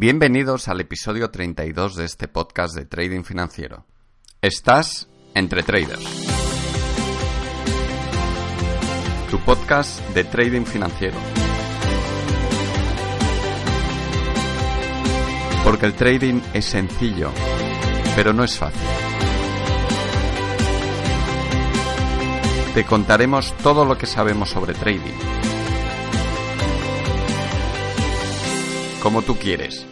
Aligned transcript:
Bienvenidos 0.00 0.68
al 0.68 0.80
episodio 0.80 1.28
32 1.28 1.96
de 1.96 2.04
este 2.04 2.28
podcast 2.28 2.76
de 2.76 2.84
Trading 2.84 3.24
Financiero. 3.24 3.84
Estás 4.40 5.08
entre 5.34 5.64
traders. 5.64 6.04
Tu 9.28 9.40
podcast 9.40 10.00
de 10.10 10.22
trading 10.22 10.62
financiero. 10.62 11.16
Porque 15.64 15.86
el 15.86 15.94
trading 15.94 16.42
es 16.54 16.66
sencillo, 16.66 17.32
pero 18.14 18.32
no 18.32 18.44
es 18.44 18.56
fácil. 18.56 18.80
Te 22.72 22.84
contaremos 22.84 23.52
todo 23.56 23.84
lo 23.84 23.98
que 23.98 24.06
sabemos 24.06 24.48
sobre 24.50 24.74
trading 24.74 25.38
como 29.02 29.22
tú 29.22 29.36
quieres. 29.36 29.86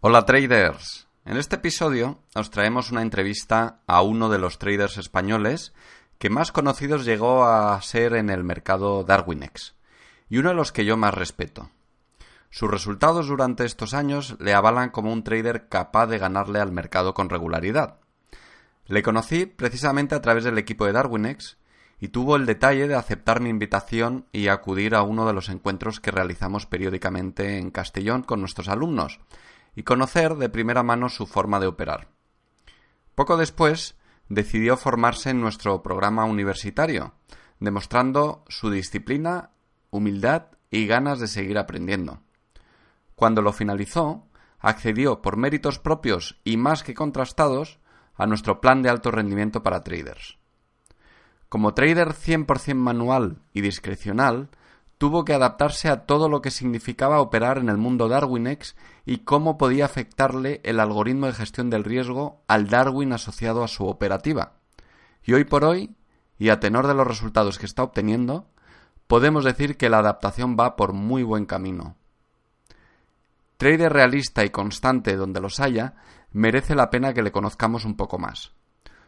Hola 0.00 0.24
traders. 0.24 1.06
En 1.24 1.36
este 1.36 1.56
episodio 1.56 2.18
os 2.34 2.50
traemos 2.50 2.90
una 2.90 3.02
entrevista 3.02 3.80
a 3.86 4.02
uno 4.02 4.28
de 4.28 4.38
los 4.38 4.58
traders 4.58 4.96
españoles 4.96 5.72
que 6.18 6.30
más 6.30 6.52
conocidos 6.52 7.04
llegó 7.04 7.44
a 7.44 7.80
ser 7.82 8.14
en 8.14 8.30
el 8.30 8.44
mercado 8.44 9.04
Darwinex 9.04 9.74
y 10.28 10.38
uno 10.38 10.50
de 10.50 10.54
los 10.54 10.72
que 10.72 10.84
yo 10.84 10.96
más 10.96 11.12
respeto. 11.12 11.70
Sus 12.50 12.70
resultados 12.70 13.26
durante 13.26 13.64
estos 13.64 13.94
años 13.94 14.36
le 14.38 14.54
avalan 14.54 14.90
como 14.90 15.12
un 15.12 15.24
trader 15.24 15.68
capaz 15.68 16.06
de 16.06 16.18
ganarle 16.18 16.60
al 16.60 16.72
mercado 16.72 17.12
con 17.12 17.28
regularidad. 17.28 17.98
Le 18.86 19.02
conocí 19.02 19.46
precisamente 19.46 20.14
a 20.14 20.22
través 20.22 20.44
del 20.44 20.58
equipo 20.58 20.86
de 20.86 20.92
Darwinex 20.92 21.56
y 22.04 22.08
tuvo 22.08 22.36
el 22.36 22.44
detalle 22.44 22.86
de 22.86 22.96
aceptar 22.96 23.40
mi 23.40 23.48
invitación 23.48 24.26
y 24.30 24.48
acudir 24.48 24.94
a 24.94 25.00
uno 25.00 25.26
de 25.26 25.32
los 25.32 25.48
encuentros 25.48 26.00
que 26.00 26.10
realizamos 26.10 26.66
periódicamente 26.66 27.56
en 27.56 27.70
Castellón 27.70 28.22
con 28.24 28.40
nuestros 28.40 28.68
alumnos 28.68 29.20
y 29.74 29.84
conocer 29.84 30.34
de 30.34 30.50
primera 30.50 30.82
mano 30.82 31.08
su 31.08 31.26
forma 31.26 31.60
de 31.60 31.66
operar. 31.66 32.08
Poco 33.14 33.38
después 33.38 33.96
decidió 34.28 34.76
formarse 34.76 35.30
en 35.30 35.40
nuestro 35.40 35.82
programa 35.82 36.26
universitario, 36.26 37.14
demostrando 37.58 38.44
su 38.48 38.68
disciplina, 38.68 39.52
humildad 39.88 40.48
y 40.70 40.86
ganas 40.86 41.20
de 41.20 41.26
seguir 41.26 41.56
aprendiendo. 41.56 42.20
Cuando 43.14 43.40
lo 43.40 43.54
finalizó, 43.54 44.28
accedió 44.58 45.22
por 45.22 45.38
méritos 45.38 45.78
propios 45.78 46.38
y 46.44 46.58
más 46.58 46.82
que 46.82 46.92
contrastados 46.92 47.78
a 48.14 48.26
nuestro 48.26 48.60
plan 48.60 48.82
de 48.82 48.90
alto 48.90 49.10
rendimiento 49.10 49.62
para 49.62 49.82
traders. 49.82 50.36
Como 51.54 51.72
trader 51.72 52.14
100% 52.14 52.74
manual 52.74 53.36
y 53.52 53.60
discrecional, 53.60 54.48
tuvo 54.98 55.24
que 55.24 55.34
adaptarse 55.34 55.88
a 55.88 56.04
todo 56.04 56.28
lo 56.28 56.42
que 56.42 56.50
significaba 56.50 57.20
operar 57.20 57.58
en 57.58 57.68
el 57.68 57.76
mundo 57.76 58.08
Darwinex 58.08 58.74
y 59.06 59.18
cómo 59.18 59.56
podía 59.56 59.84
afectarle 59.84 60.60
el 60.64 60.80
algoritmo 60.80 61.26
de 61.26 61.32
gestión 61.32 61.70
del 61.70 61.84
riesgo 61.84 62.42
al 62.48 62.66
Darwin 62.66 63.12
asociado 63.12 63.62
a 63.62 63.68
su 63.68 63.86
operativa. 63.86 64.54
Y 65.22 65.34
hoy 65.34 65.44
por 65.44 65.64
hoy, 65.64 65.94
y 66.40 66.48
a 66.48 66.58
tenor 66.58 66.88
de 66.88 66.94
los 66.94 67.06
resultados 67.06 67.60
que 67.60 67.66
está 67.66 67.84
obteniendo, 67.84 68.48
podemos 69.06 69.44
decir 69.44 69.76
que 69.76 69.88
la 69.88 69.98
adaptación 69.98 70.56
va 70.58 70.74
por 70.74 70.92
muy 70.92 71.22
buen 71.22 71.46
camino. 71.46 71.94
Trader 73.58 73.92
realista 73.92 74.44
y 74.44 74.50
constante 74.50 75.14
donde 75.14 75.40
los 75.40 75.60
haya, 75.60 75.94
merece 76.32 76.74
la 76.74 76.90
pena 76.90 77.14
que 77.14 77.22
le 77.22 77.30
conozcamos 77.30 77.84
un 77.84 77.94
poco 77.94 78.18
más. 78.18 78.50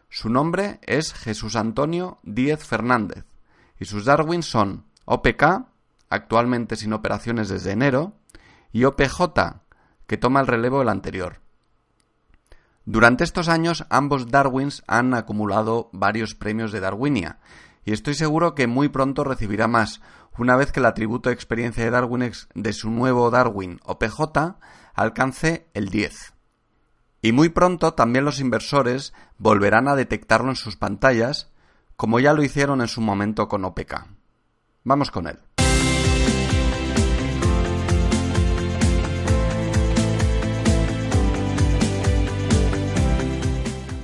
Su 0.09 0.31
nombre 0.31 0.81
es 0.83 1.13
Jesús 1.13 1.57
Antonio 1.57 2.19
Díez 2.23 2.65
Fernández 2.65 3.25
y 3.79 3.85
sus 3.85 4.05
Darwin 4.05 4.43
son 4.43 4.85
OPK, 5.05 5.67
actualmente 6.09 6.77
sin 6.77 6.93
operaciones 6.93 7.49
desde 7.49 7.73
enero, 7.73 8.15
y 8.73 8.85
OPJ, 8.85 9.23
que 10.07 10.17
toma 10.17 10.41
el 10.41 10.47
relevo 10.47 10.79
del 10.81 10.89
anterior. 10.89 11.41
Durante 12.85 13.25
estos 13.25 13.49
años 13.49 13.85
ambos 13.91 14.31
Darwins 14.31 14.83
han 14.87 15.15
acumulado 15.15 15.91
varios 15.93 16.35
premios 16.35 16.73
de 16.73 16.81
Darwinia, 16.81 17.39
y 17.85 17.93
estoy 17.93 18.15
seguro 18.15 18.55
que 18.55 18.67
muy 18.67 18.89
pronto 18.89 19.25
recibirá 19.25 19.69
más, 19.69 20.01
una 20.39 20.57
vez 20.57 20.73
que 20.73 20.81
el 20.81 20.87
atributo 20.87 21.29
de 21.29 21.35
experiencia 21.35 21.85
de 21.85 21.91
Darwin 21.91 22.33
de 22.55 22.73
su 22.73 22.91
nuevo 22.91 23.31
Darwin 23.31 23.81
OPJ 23.85 24.57
alcance 24.95 25.69
el 25.73 25.89
10. 25.89 26.36
Y 27.23 27.33
muy 27.33 27.49
pronto 27.49 27.95
también 27.95 28.25
los 28.25 28.41
inversores 28.41 29.13
volverán 29.39 29.89
a 29.89 29.97
detectarlo 29.97 30.51
en 30.51 30.57
sus 30.57 30.77
pantallas, 30.77 31.51
como 31.97 32.21
ya 32.21 32.35
lo 32.35 32.43
hicieron 32.43 32.81
en 32.81 32.89
su 32.89 33.01
momento 33.01 33.49
con 33.49 33.65
OPK. 33.65 34.07
Vamos 34.85 35.11
con 35.11 35.27
él. 35.27 35.39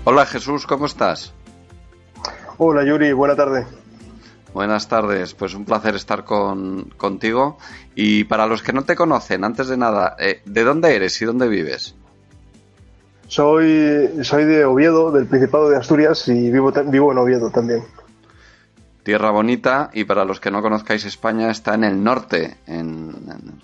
Hola 0.05 0.27
Jesús, 0.27 0.67
¿cómo 0.67 0.87
estás? 0.87 1.33
Hola 2.59 2.85
Yuri, 2.85 3.13
buena 3.13 3.37
tarde. 3.37 3.65
Buenas 4.53 4.89
tardes, 4.89 5.33
pues 5.35 5.55
un 5.55 5.65
placer 5.65 5.95
estar 5.95 6.25
con, 6.25 6.91
contigo. 6.97 7.57
Y 7.95 8.25
para 8.25 8.47
los 8.47 8.63
que 8.63 8.73
no 8.73 8.85
te 8.85 8.97
conocen, 8.97 9.45
antes 9.45 9.69
de 9.69 9.77
nada, 9.77 10.17
eh, 10.19 10.43
¿de 10.45 10.65
dónde 10.65 10.95
eres 10.97 11.23
y 11.23 11.25
dónde 11.25 11.49
vives? 11.49 11.95
Soy, 13.33 14.23
soy 14.25 14.45
de 14.45 14.67
Oviedo, 14.67 15.11
del 15.11 15.25
Principado 15.25 15.71
de 15.71 15.79
Asturias, 15.79 16.29
y 16.29 16.51
vivo, 16.51 16.71
vivo 16.71 17.13
en 17.13 17.19
Oviedo 17.19 17.51
también. 17.51 17.83
Tierra 19.05 19.31
bonita, 19.31 19.89
y 19.95 20.05
para 20.05 20.27
los 20.27 20.39
que 20.39 20.51
no 20.51 20.61
conozcáis 20.61 21.07
España, 21.07 21.51
está 21.51 21.75
en 21.75 21.85
el 21.85 22.05
norte, 22.05 22.59
en, 22.67 23.11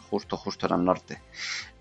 justo, 0.09 0.39
justo 0.39 0.67
en 0.69 0.73
el 0.73 0.85
norte. 0.87 1.21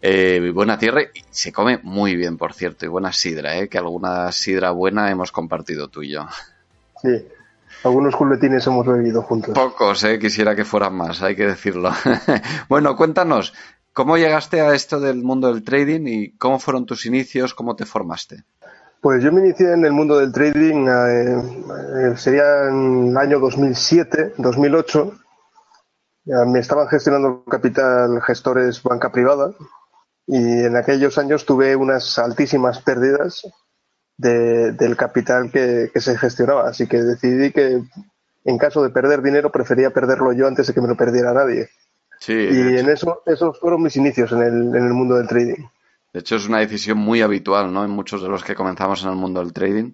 Eh, 0.01 0.51
buena 0.53 0.77
tierra 0.77 1.01
y 1.03 1.23
se 1.29 1.53
come 1.53 1.79
muy 1.81 2.17
bien, 2.17 2.37
por 2.37 2.51
cierto, 2.53 2.85
y 2.85 2.89
buena 2.89 3.13
sidra, 3.13 3.57
¿eh? 3.57 3.69
que 3.69 3.77
alguna 3.77 4.33
sidra 4.33 4.71
buena 4.71 5.09
hemos 5.09 5.31
compartido 5.31 5.87
tú 5.87 6.03
y 6.03 6.09
yo. 6.09 6.27
Sí, 7.01 7.25
algunos 7.85 8.17
culetines 8.17 8.67
hemos 8.67 8.85
bebido 8.85 9.21
juntos. 9.21 9.53
Pocos, 9.55 10.03
¿eh? 10.03 10.19
quisiera 10.19 10.57
que 10.57 10.65
fueran 10.65 10.93
más, 10.93 11.21
hay 11.21 11.37
que 11.37 11.47
decirlo. 11.47 11.93
bueno, 12.67 12.97
cuéntanos, 12.97 13.53
¿Cómo 13.97 14.15
llegaste 14.15 14.61
a 14.61 14.75
esto 14.75 14.99
del 14.99 15.23
mundo 15.23 15.51
del 15.51 15.63
trading 15.63 16.01
y 16.05 16.37
cómo 16.37 16.59
fueron 16.59 16.85
tus 16.85 17.07
inicios? 17.07 17.55
¿Cómo 17.55 17.75
te 17.75 17.83
formaste? 17.83 18.43
Pues 19.01 19.23
yo 19.23 19.31
me 19.31 19.41
inicié 19.41 19.73
en 19.73 19.85
el 19.85 19.91
mundo 19.91 20.19
del 20.19 20.31
trading, 20.31 20.87
eh, 20.87 22.11
eh, 22.11 22.15
sería 22.15 22.69
en 22.69 23.07
el 23.07 23.17
año 23.17 23.39
2007, 23.39 24.35
2008. 24.37 25.13
me 26.45 26.59
estaban 26.59 26.87
gestionando 26.89 27.43
capital 27.45 28.21
gestores 28.21 28.83
banca 28.83 29.11
privada 29.11 29.49
y 30.27 30.37
en 30.37 30.75
aquellos 30.75 31.17
años 31.17 31.47
tuve 31.47 31.75
unas 31.75 32.19
altísimas 32.19 32.79
pérdidas 32.83 33.47
del 34.15 34.95
capital 34.95 35.49
que, 35.51 35.89
se 35.95 36.15
gestionaba. 36.19 36.69
Así 36.69 36.85
que 36.85 37.01
decidí 37.01 37.51
que 37.51 37.81
en 38.45 38.57
caso 38.59 38.83
de 38.83 38.91
perder 38.91 39.23
dinero 39.23 39.51
prefería 39.51 39.89
perderlo 39.89 40.33
yo 40.33 40.45
antes 40.45 40.67
de 40.67 40.75
que 40.75 40.81
me 40.81 40.87
lo 40.87 40.95
perdiera 40.95 41.33
nadie 41.33 41.67
y 42.28 42.78
en 42.78 42.89
eso, 42.89 43.22
esos 43.25 43.59
fueron 43.59 43.83
mis 43.83 43.95
inicios 43.95 44.31
en 44.31 44.41
el, 44.41 44.75
en 44.75 44.85
el 44.88 44.94
mundo 44.94 45.16
del 45.16 45.27
trading. 45.27 45.65
De 46.13 46.21
hecho, 46.21 46.36
es 46.36 46.47
una 46.47 46.59
decisión 46.59 46.97
muy 46.97 47.21
habitual, 47.21 47.71
¿no? 47.71 47.83
En 47.83 47.91
muchos 47.91 48.21
de 48.21 48.30
los 48.30 48.44
que 48.44 48.56
comenzamos 48.56 49.03
en 49.03 49.09
el 49.09 49.15
mundo 49.15 49.39
del 49.39 49.53
trading, 49.53 49.91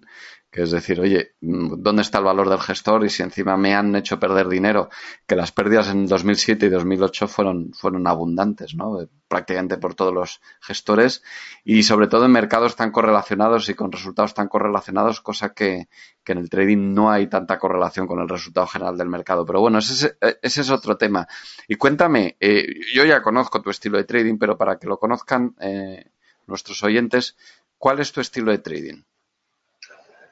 que 0.53 0.61
es 0.61 0.69
decir, 0.69 1.00
oye, 1.00 1.33
¿dónde 1.41 2.03
está 2.03 2.19
el 2.19 2.25
valor 2.25 2.47
del 2.47 2.59
gestor? 2.59 3.03
Y 3.03 3.09
si 3.09 3.23
encima 3.23 3.57
me 3.57 3.73
han 3.73 3.95
hecho 3.95 4.19
perder 4.19 4.47
dinero, 4.47 4.89
que 5.25 5.35
las 5.35 5.51
pérdidas 5.51 5.89
en 5.89 6.05
2007 6.05 6.67
y 6.67 6.69
2008 6.69 7.27
fueron, 7.27 7.73
fueron 7.73 8.05
abundantes, 8.05 8.75
¿no? 8.75 9.00
Prácticamente 9.27 9.77
por 9.77 9.95
todos 9.95 10.13
los 10.13 10.41
gestores 10.61 11.23
y 11.63 11.81
sobre 11.81 12.05
todo 12.05 12.25
en 12.25 12.33
mercados 12.33 12.75
tan 12.75 12.91
correlacionados 12.91 13.67
y 13.67 13.73
con 13.73 13.91
resultados 13.91 14.35
tan 14.35 14.47
correlacionados, 14.47 15.21
cosa 15.21 15.55
que, 15.55 15.88
en 16.23 16.38
el 16.38 16.51
trading 16.51 16.94
no 16.94 17.09
hay 17.09 17.25
tanta 17.25 17.57
correlación 17.57 18.06
con 18.06 18.19
el 18.19 18.29
resultado 18.29 18.67
general 18.67 18.95
del 18.95 19.09
mercado. 19.09 19.47
Pero 19.47 19.59
bueno, 19.59 19.79
ese, 19.79 20.17
es 20.44 20.69
otro 20.69 20.97
tema. 20.97 21.27
Y 21.67 21.77
cuéntame, 21.77 22.38
eh, 22.39 22.67
yo 22.94 23.03
ya 23.06 23.23
conozco 23.23 23.59
tu 23.63 23.71
estilo 23.71 23.97
de 23.97 24.03
trading, 24.03 24.38
pero 24.38 24.56
para 24.56 24.77
que 24.77 24.85
lo 24.85 24.99
conozcan 24.99 25.56
eh, 25.59 26.11
nuestros 26.45 26.83
oyentes, 26.83 27.35
¿cuál 27.79 27.99
es 28.01 28.11
tu 28.11 28.21
estilo 28.21 28.51
de 28.51 28.59
trading? 28.59 29.01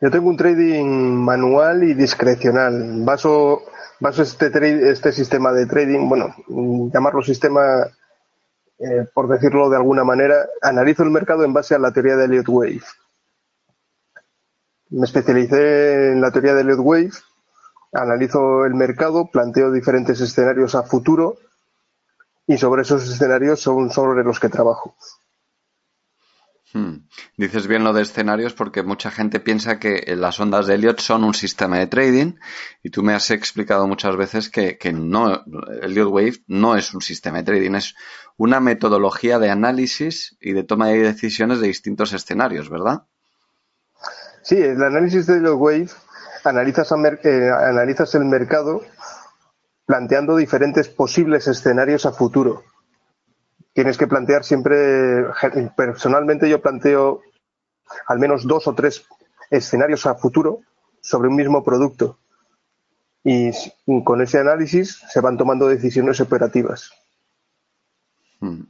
Yo 0.02 0.12
tengo 0.12 0.30
un 0.30 0.38
trading 0.38 0.86
manual 0.86 1.84
y 1.84 1.94
discrecional. 1.94 3.04
Baso, 3.06 3.62
baso 4.00 4.24
este, 4.24 4.90
este 4.90 5.12
sistema 5.12 5.54
de 5.54 5.68
trading, 5.68 6.10
bueno, 6.10 6.36
llamarlo 6.92 7.22
sistema 7.22 7.88
eh, 8.84 9.06
por 9.14 9.28
decirlo 9.28 9.70
de 9.70 9.78
alguna 9.78 10.04
manera, 10.04 10.48
analizo 10.60 11.04
el 11.04 11.12
mercado 11.12 11.44
en 11.44 11.54
base 11.54 11.76
a 11.76 11.80
la 11.80 11.92
teoría 11.92 12.16
de 12.16 12.26
Elliott 12.26 12.50
Wave. 12.50 12.82
Me 14.90 15.06
especialicé 15.06 16.14
en 16.14 16.22
la 16.22 16.32
teoría 16.32 16.56
de 16.56 16.62
Elliott 16.62 16.80
Wave, 16.82 17.12
analizo 17.94 18.66
el 18.66 18.74
mercado, 18.74 19.30
planteo 19.32 19.72
diferentes 19.72 20.20
escenarios 20.20 20.74
a 20.74 20.82
futuro 20.82 21.38
y 22.48 22.58
sobre 22.58 22.82
esos 22.82 23.08
escenarios 23.08 23.62
son 23.62 23.92
sobre 23.92 24.24
los 24.24 24.40
que 24.40 24.50
trabajo. 24.50 24.96
Hmm. 26.74 27.08
Dices 27.36 27.68
bien 27.68 27.84
lo 27.84 27.92
de 27.92 28.02
escenarios 28.02 28.54
porque 28.54 28.82
mucha 28.82 29.12
gente 29.12 29.42
piensa 29.42 29.78
que 29.78 30.16
las 30.16 30.40
ondas 30.40 30.68
de 30.68 30.76
Elliot 30.76 31.02
son 31.02 31.26
un 31.26 31.34
sistema 31.34 31.78
de 31.80 31.88
trading 31.88 32.36
y 32.82 32.90
tú 32.92 33.04
me 33.04 33.14
has 33.14 33.30
explicado 33.30 33.88
muchas 33.88 34.16
veces 34.16 34.50
que, 34.50 34.78
que 34.78 34.94
no, 34.94 35.44
Elliot 35.82 36.10
Wave 36.10 36.44
no 36.48 36.78
es 36.78 36.94
un 36.94 37.02
sistema 37.02 37.40
de 37.40 37.44
trading, 37.44 37.76
es 37.76 37.96
una 38.38 38.62
metodología 38.62 39.38
de 39.38 39.50
análisis 39.50 40.38
y 40.40 40.54
de 40.54 40.64
toma 40.64 40.88
de 40.88 41.00
decisiones 41.00 41.60
de 41.60 41.68
distintos 41.68 42.14
escenarios, 42.14 42.70
¿verdad? 42.70 43.04
Sí, 44.42 44.56
el 44.56 44.82
análisis 44.82 45.28
de 45.28 45.38
Elliot 45.38 45.58
Wave 45.58 45.90
analizas, 46.46 46.92
eh, 47.24 47.50
analizas 47.52 48.16
el 48.16 48.26
mercado 48.26 48.82
planteando 49.86 50.38
diferentes 50.38 50.88
posibles 50.88 51.48
escenarios 51.48 52.06
a 52.06 52.14
futuro 52.14 52.64
tienes 53.74 53.98
que 53.98 54.08
plantear 54.08 54.44
siempre, 54.44 55.26
personalmente 55.76 56.50
yo 56.50 56.62
planteo 56.62 57.22
al 58.08 58.20
menos 58.20 58.48
dos 58.48 58.68
o 58.68 58.74
tres 58.74 59.06
escenarios 59.50 60.06
a 60.06 60.16
futuro 60.16 60.62
sobre 61.02 61.30
un 61.30 61.36
mismo 61.36 61.64
producto. 61.64 62.18
Y 63.24 63.52
con 64.04 64.22
ese 64.22 64.40
análisis 64.40 65.02
se 65.10 65.22
van 65.22 65.38
tomando 65.38 65.68
decisiones 65.68 66.20
operativas. 66.20 66.92
Hmm. 68.40 68.64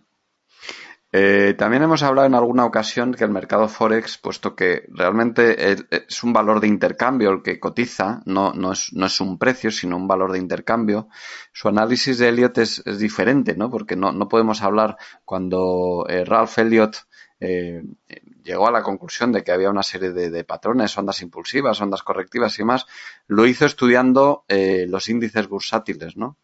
Eh, 1.13 1.55
también 1.57 1.83
hemos 1.83 2.03
hablado 2.03 2.25
en 2.25 2.35
alguna 2.35 2.63
ocasión 2.63 3.13
que 3.13 3.25
el 3.25 3.31
mercado 3.31 3.67
Forex, 3.67 4.17
puesto 4.17 4.55
que 4.55 4.85
realmente 4.87 5.75
es 5.89 6.23
un 6.23 6.31
valor 6.31 6.61
de 6.61 6.67
intercambio 6.67 7.31
el 7.31 7.41
que 7.41 7.59
cotiza, 7.59 8.21
no, 8.25 8.53
no, 8.53 8.71
es, 8.71 8.93
no 8.93 9.07
es 9.07 9.19
un 9.19 9.37
precio, 9.37 9.71
sino 9.71 9.97
un 9.97 10.07
valor 10.07 10.31
de 10.31 10.39
intercambio, 10.39 11.09
su 11.51 11.67
análisis 11.67 12.17
de 12.17 12.29
Elliot 12.29 12.57
es, 12.59 12.81
es 12.85 12.99
diferente, 12.99 13.57
¿no? 13.57 13.69
Porque 13.69 13.97
no, 13.97 14.13
no 14.13 14.29
podemos 14.29 14.61
hablar 14.61 14.95
cuando 15.25 16.05
eh, 16.07 16.23
Ralph 16.23 16.57
Elliot 16.59 16.95
eh, 17.41 17.83
llegó 18.41 18.69
a 18.69 18.71
la 18.71 18.81
conclusión 18.81 19.33
de 19.33 19.43
que 19.43 19.51
había 19.51 19.69
una 19.69 19.83
serie 19.83 20.11
de, 20.11 20.29
de, 20.29 20.43
patrones, 20.45 20.97
ondas 20.97 21.21
impulsivas, 21.21 21.81
ondas 21.81 22.03
correctivas 22.03 22.57
y 22.59 22.63
más, 22.63 22.85
lo 23.27 23.45
hizo 23.45 23.65
estudiando 23.65 24.45
los 24.47 25.09
índices 25.09 25.47
bursátiles, 25.47 26.15
¿no? 26.15 26.37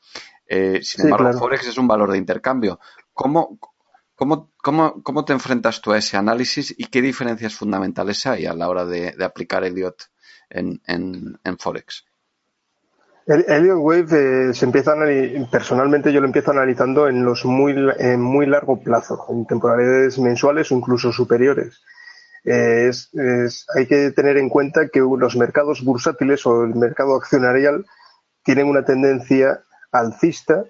sin 0.50 1.06
embargo, 1.06 1.38
Forex 1.38 1.68
es 1.68 1.78
un 1.78 1.88
valor 1.88 2.12
de 2.12 2.18
intercambio. 2.18 2.80
¿Cómo, 3.14 3.60
¿Cómo, 4.18 4.52
cómo, 4.58 5.04
cómo 5.04 5.26
te 5.26 5.34
enfrentas 5.34 5.80
tú 5.80 5.92
a 5.94 6.00
ese 6.00 6.18
análisis 6.18 6.74
y 6.76 6.86
qué 6.86 7.04
diferencias 7.04 7.54
fundamentales 7.54 8.26
hay 8.26 8.48
a 8.48 8.56
la 8.56 8.68
hora 8.68 8.84
de, 8.84 9.14
aplicar 9.24 9.64
Elliot 9.64 10.10
en, 10.50 10.82
en, 10.88 11.58
Forex? 11.60 12.04
El 13.28 13.46
Elliot 13.48 13.78
Wave 13.78 14.50
eh, 14.50 14.54
se 14.56 14.66
empieza 14.66 14.94
a 14.94 15.50
personalmente 15.52 16.12
yo 16.12 16.20
lo 16.20 16.26
empiezo 16.26 16.50
analizando 16.50 17.08
en 17.08 17.24
los 17.24 17.46
muy 17.46 17.76
en 18.00 18.20
muy 18.20 18.48
largo 18.48 18.82
plazo, 18.82 19.24
en 19.30 19.46
temporalidades 19.46 20.18
mensuales 20.18 20.72
o 20.72 20.76
incluso 20.76 21.12
superiores. 21.12 21.80
Eh, 22.44 22.90
hay 23.76 23.86
que 23.86 24.12
tener 24.14 24.38
en 24.38 24.50
cuenta 24.50 24.88
que 24.88 25.00
los 25.00 25.36
mercados 25.36 25.84
bursátiles 25.84 26.44
o 26.48 26.64
el 26.64 26.74
mercado 26.74 27.16
accionarial 27.16 27.86
tienen 28.44 28.68
una 28.68 28.84
tendencia 28.84 29.62
alcista 29.92 30.64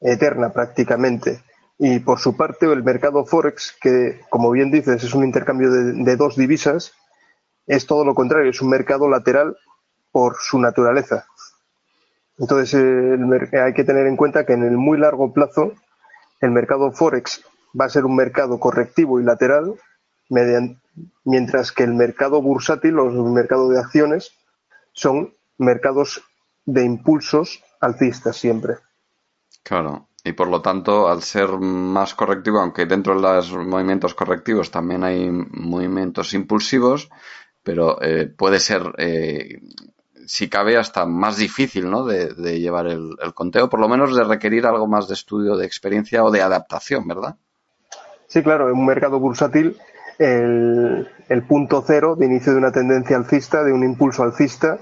eterna 0.00 0.52
prácticamente. 0.52 1.42
Y 1.86 1.98
por 1.98 2.18
su 2.18 2.34
parte, 2.34 2.64
el 2.64 2.82
mercado 2.82 3.26
Forex, 3.26 3.76
que 3.78 4.22
como 4.30 4.50
bien 4.50 4.70
dices 4.70 5.04
es 5.04 5.12
un 5.12 5.22
intercambio 5.22 5.70
de, 5.70 6.16
dos 6.16 6.34
divisas, 6.34 6.94
es 7.66 7.86
todo 7.86 8.06
lo 8.06 8.14
contrario, 8.14 8.48
es 8.48 8.62
un 8.62 8.70
mercado 8.70 9.06
lateral 9.06 9.58
por 10.10 10.36
su 10.40 10.58
naturaleza. 10.58 11.26
Entonces, 12.38 12.72
eh, 12.72 13.58
hay 13.62 13.74
que 13.74 13.84
tener 13.84 14.06
en 14.06 14.16
cuenta 14.16 14.46
que 14.46 14.54
en 14.54 14.62
el 14.62 14.78
muy 14.78 14.96
largo 14.96 15.34
plazo, 15.34 15.74
el 16.40 16.52
mercado 16.52 16.90
Forex 16.90 17.44
va 17.78 17.84
a 17.84 17.90
ser 17.90 18.06
un 18.06 18.16
mercado 18.16 18.58
correctivo 18.58 19.20
y 19.20 19.24
lateral, 19.24 19.74
mediante, 20.30 20.80
mientras 21.24 21.70
que 21.70 21.82
el 21.82 21.92
mercado 21.92 22.40
bursátil 22.40 22.98
o 22.98 23.10
el 23.10 23.30
mercado 23.30 23.68
de 23.68 23.78
acciones 23.78 24.32
son 24.92 25.34
mercados 25.58 26.22
de 26.64 26.82
impulsos 26.82 27.62
alcistas 27.78 28.38
siempre. 28.38 28.76
Claro 29.62 30.08
y 30.24 30.32
por 30.32 30.48
lo 30.48 30.62
tanto, 30.62 31.08
al 31.08 31.22
ser 31.22 31.50
más 31.58 32.14
correctivo, 32.14 32.58
aunque 32.58 32.86
dentro 32.86 33.14
de 33.14 33.20
los 33.20 33.52
movimientos 33.52 34.14
correctivos 34.14 34.70
también 34.70 35.04
hay 35.04 35.30
movimientos 35.30 36.32
impulsivos, 36.32 37.10
pero 37.62 38.00
eh, 38.00 38.32
puede 38.34 38.58
ser, 38.58 38.94
eh, 38.96 39.60
si 40.26 40.48
cabe, 40.48 40.78
hasta 40.78 41.04
más 41.04 41.36
difícil 41.36 41.90
¿no? 41.90 42.06
de, 42.06 42.58
llevar 42.58 42.86
el, 42.86 43.10
el, 43.22 43.34
conteo, 43.34 43.68
por 43.68 43.80
lo 43.80 43.88
menos 43.88 44.16
de 44.16 44.24
requerir 44.24 44.66
algo 44.66 44.86
más 44.86 45.08
de 45.08 45.14
estudio, 45.14 45.58
de 45.58 45.66
experiencia 45.66 46.24
o 46.24 46.30
de 46.30 46.40
adaptación, 46.40 47.06
¿verdad? 47.06 47.36
Sí, 48.26 48.42
claro, 48.42 48.70
en 48.70 48.78
un 48.78 48.86
mercado 48.86 49.20
bursátil 49.20 49.76
el, 50.18 51.06
el 51.28 51.42
punto 51.46 51.84
cero 51.86 52.16
de 52.16 52.24
inicio 52.24 52.52
de 52.52 52.58
una 52.58 52.72
tendencia 52.72 53.18
alcista, 53.18 53.62
de 53.62 53.74
un 53.74 53.84
impulso 53.84 54.22
alcista, 54.22 54.78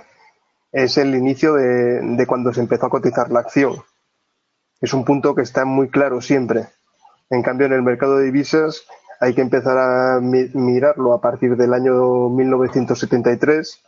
es 0.71 0.97
el 0.99 1.17
inicio 1.17 1.55
de, 1.55 2.00
de 2.00 2.27
cuando 2.29 2.53
se 2.53 2.61
empezó 2.61 2.87
a 2.87 2.91
cotizar 2.91 3.29
la 3.33 3.41
acción 3.41 3.83
es 4.82 4.93
un 4.93 5.05
punto 5.05 5.34
que 5.34 5.43
está 5.43 5.64
muy 5.64 5.88
claro 5.88 6.20
siempre. 6.20 6.69
En 7.31 7.43
cambio, 7.43 7.67
en 7.67 7.73
el 7.73 7.82
mercado 7.82 8.19
de 8.19 8.26
divisas 8.26 8.84
hay 9.20 9.34
que 9.34 9.40
empezar 9.40 9.79
a 9.79 10.20
mi 10.20 10.50
mirarlo 10.55 11.14
a 11.14 11.20
partir 11.20 11.56
del 11.56 11.73
año 11.73 12.29
1973 12.29 13.81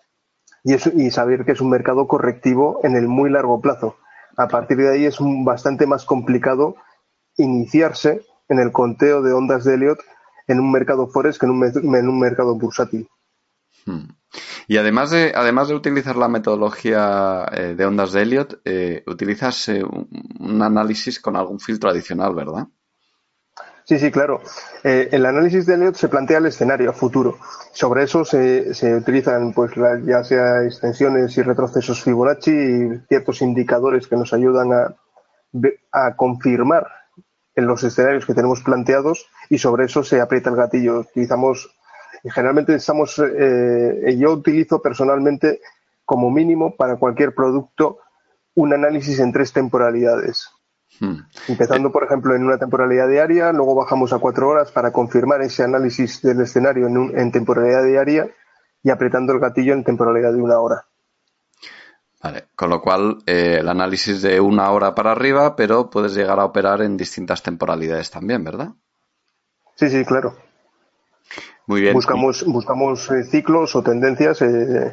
y, 0.63 0.73
es, 0.73 0.87
y, 0.87 1.11
saber 1.11 1.45
que 1.45 1.53
es 1.53 1.61
un 1.61 1.69
mercado 1.69 2.07
correctivo 2.07 2.81
en 2.85 2.95
el 2.95 3.09
muy 3.09 3.29
largo 3.29 3.61
plazo. 3.61 3.97
A 4.37 4.47
partir 4.47 4.77
de 4.79 4.91
ahí 4.91 5.05
es 5.05 5.19
bastante 5.45 5.87
más 5.87 6.05
complicado 6.05 6.77
iniciarse 7.37 8.23
en 8.49 8.61
el 8.61 8.71
conteo 8.71 9.21
de 9.23 9.33
ondas 9.33 9.65
de 9.65 9.75
Elliot 9.75 9.99
en 10.47 10.61
un 10.61 10.71
mercado 10.71 11.09
forex 11.09 11.39
que 11.39 11.47
en 11.47 11.53
un, 11.53 11.97
en 11.97 12.09
un 12.09 12.21
mercado 12.21 12.55
bursátil. 12.55 13.09
Hmm. 13.87 14.09
Y 14.67 14.79
además 14.79 15.11
de, 15.11 15.33
además 15.35 15.69
de 15.69 15.75
utilizar 15.75 16.17
la 16.17 16.29
metodología 16.29 17.47
eh, 17.53 17.75
de 17.77 17.87
ondas 17.87 18.13
de 18.13 18.23
Elliot, 18.23 18.61
eh, 18.65 19.05
utilizas 19.07 19.69
eh, 19.69 19.85
un 19.85 20.63
análisis 20.63 21.21
con 21.21 21.37
algún 21.37 21.61
filtro 21.61 21.91
adicional, 21.91 22.35
¿verdad? 22.35 22.67
Sí, 23.87 23.99
sí, 23.99 24.11
claro. 24.11 24.41
El 24.83 25.27
análisis 25.27 25.67
de 25.67 25.75
Elliot 25.75 25.95
se 25.95 26.09
plantea 26.09 26.39
el 26.39 26.47
escenario 26.47 26.95
futuro. 26.95 27.39
Sobre 27.73 28.05
eso 28.05 28.25
se, 28.25 28.73
se 28.73 28.95
utilizan, 28.95 29.53
pues, 29.53 29.77
la, 29.77 30.01
ya 30.03 30.25
sea 30.25 30.65
extensiones 30.65 31.37
y 31.37 31.43
retrocesos 31.43 32.03
Fibonacci 32.03 32.51
y 32.51 32.99
ciertos 33.09 33.43
indicadores 33.43 34.07
que 34.07 34.17
nos 34.17 34.33
ayudan 34.33 34.73
a, 34.73 34.97
a 35.93 36.17
confirmar 36.17 36.87
en 37.55 37.67
los 37.67 37.85
escenarios 37.85 38.25
que 38.25 38.33
tenemos 38.33 38.63
planteados 38.63 39.27
y 39.51 39.59
sobre 39.59 39.85
eso 39.85 40.03
se 40.03 40.19
aprieta 40.19 40.49
el 40.49 40.57
gatillo. 40.57 41.01
Utilizamos 41.01 41.71
y 42.25 42.31
generalmente 42.31 42.75
estamos, 42.75 43.19
eh, 43.19 44.17
yo 44.19 44.33
utilizo 44.33 44.81
personalmente 44.81 45.61
como 46.07 46.31
mínimo 46.31 46.75
para 46.75 46.97
cualquier 46.97 47.35
producto 47.35 47.99
un 48.55 48.73
análisis 48.73 49.21
en 49.21 49.31
tres 49.31 49.53
temporalidades. 49.53 50.51
Hmm. 51.01 51.19
Empezando, 51.49 51.93
por 51.93 52.05
ejemplo, 52.05 52.35
en 52.35 52.45
una 52.45 52.57
temporalidad 52.57 53.09
diaria, 53.09 53.53
luego 53.53 53.75
bajamos 53.75 54.13
a 54.15 54.19
cuatro 54.19 54.49
horas 54.49 54.73
para 54.73 54.91
confirmar 54.91 55.43
ese 55.43 55.65
análisis 55.65 56.23
del 56.23 56.41
escenario 56.41 56.87
en, 56.87 56.97
un, 56.97 57.19
en 57.19 57.31
temporalidad 57.31 57.85
diaria 57.85 58.31
y 58.83 58.91
apretando 58.91 59.35
el 59.35 59.41
gatillo 59.41 59.75
en 59.75 59.85
temporalidad 59.85 60.33
de 60.33 60.41
una 60.41 60.59
hora. 60.59 60.87
Vale, 62.23 62.47
con 62.57 62.71
lo 62.71 62.81
cual 62.81 63.19
eh, 63.27 63.59
el 63.61 63.69
análisis 63.69 64.23
de 64.23 64.41
una 64.41 64.71
hora 64.71 64.95
para 64.95 65.13
arriba, 65.13 65.57
pero 65.57 65.91
puedes 65.91 66.15
llegar 66.15 66.41
a 66.41 66.47
operar 66.47 66.81
en 66.81 66.97
distintas 66.97 67.43
temporalidades 67.43 68.11
también, 68.11 68.43
¿verdad? 68.45 68.71
Sí, 69.75 69.91
sí, 69.91 70.07
claro. 70.07 70.35
Muy 71.67 71.81
bien. 71.81 71.95
Buscamos, 71.95 72.45
buscamos 72.45 73.11
eh, 73.11 73.25
ciclos 73.25 73.75
o 73.75 73.83
tendencias, 73.83 74.43
eh, 74.43 74.93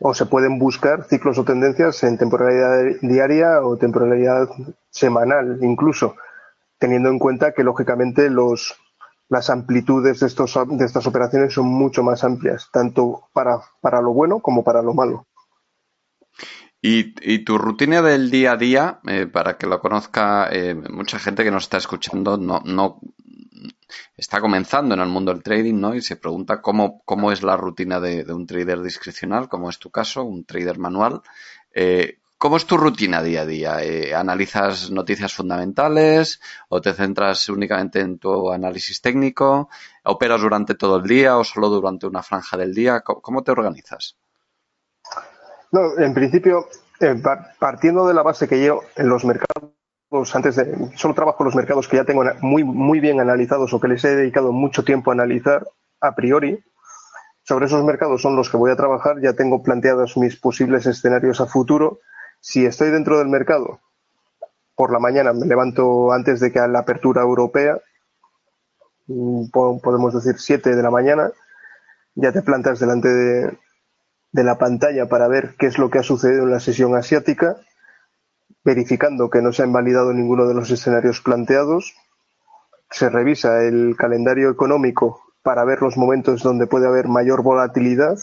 o 0.00 0.14
se 0.14 0.26
pueden 0.26 0.58
buscar 0.58 1.04
ciclos 1.04 1.38
o 1.38 1.44
tendencias 1.44 2.02
en 2.02 2.18
temporalidad 2.18 2.96
diaria 3.00 3.62
o 3.62 3.76
temporalidad 3.76 4.48
semanal, 4.90 5.58
incluso, 5.62 6.16
teniendo 6.78 7.08
en 7.08 7.18
cuenta 7.18 7.52
que, 7.52 7.62
lógicamente, 7.62 8.28
los, 8.28 8.76
las 9.28 9.48
amplitudes 9.48 10.20
de, 10.20 10.26
estos, 10.26 10.58
de 10.68 10.84
estas 10.84 11.06
operaciones 11.06 11.54
son 11.54 11.66
mucho 11.66 12.02
más 12.02 12.24
amplias, 12.24 12.68
tanto 12.70 13.28
para, 13.32 13.60
para 13.80 14.02
lo 14.02 14.12
bueno 14.12 14.40
como 14.40 14.62
para 14.62 14.82
lo 14.82 14.92
malo. 14.92 15.26
Y, 16.82 17.14
y, 17.22 17.44
tu 17.44 17.58
rutina 17.58 18.02
del 18.02 18.30
día 18.30 18.52
a 18.52 18.56
día, 18.56 19.00
eh, 19.06 19.26
para 19.26 19.56
que 19.56 19.68
lo 19.68 19.78
conozca 19.78 20.48
eh, 20.50 20.74
mucha 20.74 21.20
gente 21.20 21.44
que 21.44 21.52
nos 21.52 21.62
está 21.62 21.78
escuchando, 21.78 22.36
no, 22.36 22.60
no, 22.64 22.98
está 24.16 24.40
comenzando 24.40 24.94
en 24.94 25.00
el 25.00 25.08
mundo 25.08 25.32
del 25.32 25.42
trading, 25.42 25.80
¿no? 25.80 25.94
Y 25.94 26.02
se 26.02 26.16
pregunta 26.16 26.60
cómo, 26.60 27.02
cómo 27.04 27.32
es 27.32 27.42
la 27.42 27.56
rutina 27.56 28.00
de, 28.00 28.24
un 28.32 28.46
trader 28.46 28.82
discrecional, 28.82 29.48
como 29.48 29.70
es 29.70 29.78
tu 29.78 29.90
caso, 29.90 30.24
un 30.24 30.44
trader 30.44 30.78
manual. 30.78 31.22
Eh, 31.74 32.18
¿Cómo 32.42 32.56
es 32.56 32.66
tu 32.66 32.76
rutina 32.76 33.22
día 33.22 33.42
a 33.42 33.46
día? 33.46 33.84
Eh, 33.84 34.12
¿Analizas 34.16 34.90
noticias 34.90 35.32
fundamentales 35.32 36.40
o 36.68 36.80
te 36.80 36.92
centras 36.92 37.48
únicamente 37.48 38.00
en 38.00 38.18
tu 38.18 38.50
análisis 38.50 39.00
técnico? 39.00 39.68
¿Operas 40.02 40.40
durante 40.40 40.74
todo 40.74 40.96
el 40.96 41.04
día 41.04 41.38
o 41.38 41.44
solo 41.44 41.68
durante 41.68 42.08
una 42.08 42.20
franja 42.20 42.56
del 42.56 42.74
día? 42.74 43.02
¿Cómo, 43.02 43.44
te 43.44 43.52
organizas? 43.52 44.16
No, 45.70 45.96
en 45.96 46.12
principio, 46.12 46.66
eh, 46.98 47.14
partiendo 47.60 48.08
de 48.08 48.14
la 48.14 48.24
base 48.24 48.48
que 48.48 48.64
yo 48.64 48.80
en 48.96 49.08
los 49.08 49.24
mercados, 49.24 49.70
antes 50.34 50.56
de, 50.56 50.90
solo 50.96 51.14
trabajo 51.14 51.42
en 51.42 51.46
los 51.46 51.54
mercados 51.54 51.88
que 51.88 51.96
ya 51.96 52.04
tengo 52.04 52.24
muy, 52.40 52.64
muy 52.64 53.00
bien 53.00 53.20
analizados 53.20 53.72
o 53.72 53.80
que 53.80 53.88
les 53.88 54.04
he 54.04 54.14
dedicado 54.14 54.52
mucho 54.52 54.84
tiempo 54.84 55.10
a 55.10 55.14
analizar 55.14 55.66
a 56.00 56.14
priori, 56.14 56.62
sobre 57.44 57.66
esos 57.66 57.84
mercados 57.84 58.22
son 58.22 58.36
los 58.36 58.50
que 58.50 58.56
voy 58.56 58.70
a 58.70 58.76
trabajar, 58.76 59.20
ya 59.20 59.32
tengo 59.32 59.62
planteados 59.62 60.16
mis 60.16 60.36
posibles 60.36 60.86
escenarios 60.86 61.40
a 61.40 61.46
futuro. 61.46 62.00
Si 62.40 62.64
estoy 62.64 62.90
dentro 62.90 63.18
del 63.18 63.28
mercado, 63.28 63.80
por 64.76 64.92
la 64.92 64.98
mañana 64.98 65.32
me 65.32 65.46
levanto 65.46 66.12
antes 66.12 66.40
de 66.40 66.52
que 66.52 66.60
a 66.60 66.68
la 66.68 66.80
apertura 66.80 67.22
europea, 67.22 67.78
mm, 69.06 69.46
podemos 69.50 70.14
decir 70.14 70.38
7 70.38 70.76
de 70.76 70.82
la 70.82 70.90
mañana, 70.90 71.32
ya 72.14 72.32
te 72.32 72.42
plantas 72.42 72.78
delante 72.78 73.08
de, 73.08 73.58
de 74.32 74.44
la 74.44 74.58
pantalla 74.58 75.08
para 75.08 75.26
ver 75.28 75.54
qué 75.58 75.66
es 75.66 75.78
lo 75.78 75.90
que 75.90 75.98
ha 75.98 76.02
sucedido 76.02 76.44
en 76.44 76.50
la 76.50 76.60
sesión 76.60 76.94
asiática, 76.94 77.56
verificando 78.64 79.30
que 79.30 79.42
no 79.42 79.52
se 79.52 79.62
ha 79.62 79.66
invalidado 79.66 80.12
ninguno 80.12 80.46
de 80.46 80.54
los 80.54 80.70
escenarios 80.70 81.20
planteados. 81.20 81.94
Se 82.90 83.08
revisa 83.08 83.64
el 83.64 83.96
calendario 83.96 84.50
económico 84.50 85.20
para 85.42 85.64
ver 85.64 85.82
los 85.82 85.96
momentos 85.96 86.42
donde 86.42 86.66
puede 86.66 86.86
haber 86.86 87.08
mayor 87.08 87.42
volatilidad 87.42 88.18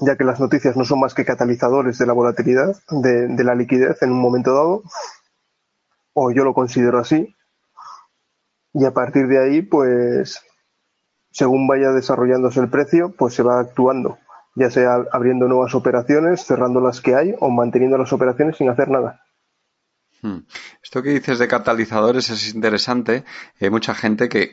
ya 0.00 0.16
que 0.16 0.24
las 0.24 0.40
noticias 0.40 0.76
no 0.76 0.84
son 0.84 1.00
más 1.00 1.14
que 1.14 1.24
catalizadores 1.24 1.98
de 1.98 2.06
la 2.06 2.12
volatilidad, 2.12 2.76
de, 2.90 3.44
la 3.44 3.54
liquidez 3.54 4.02
en 4.02 4.12
un 4.12 4.20
momento 4.20 4.54
dado, 4.54 4.82
o 6.12 6.30
yo 6.30 6.44
lo 6.44 6.54
considero 6.54 6.98
así, 6.98 7.34
y 8.72 8.84
a 8.84 8.92
partir 8.92 9.26
de 9.26 9.38
ahí, 9.38 9.62
pues, 9.62 10.42
según 11.30 11.66
vaya 11.66 11.90
desarrollándose 11.90 12.60
el 12.60 12.70
precio, 12.70 13.14
pues 13.16 13.34
se 13.34 13.42
va 13.42 13.60
actuando, 13.60 14.18
ya 14.54 14.70
sea 14.70 15.04
abriendo 15.12 15.46
nuevas 15.48 15.74
operaciones, 15.74 16.44
cerrando 16.44 16.80
las 16.80 17.00
que 17.00 17.14
hay, 17.14 17.34
o 17.40 17.50
manteniendo 17.50 17.98
las 17.98 18.12
operaciones 18.12 18.56
sin 18.56 18.68
hacer 18.68 18.88
nada. 18.88 19.22
Hmm. 20.22 20.38
Esto 20.82 21.02
que 21.02 21.10
dices 21.10 21.38
de 21.38 21.46
catalizadores 21.46 22.30
es 22.30 22.54
interesante. 22.54 23.24
Hay 23.60 23.70
mucha 23.70 23.94
gente 23.94 24.28
que, 24.28 24.50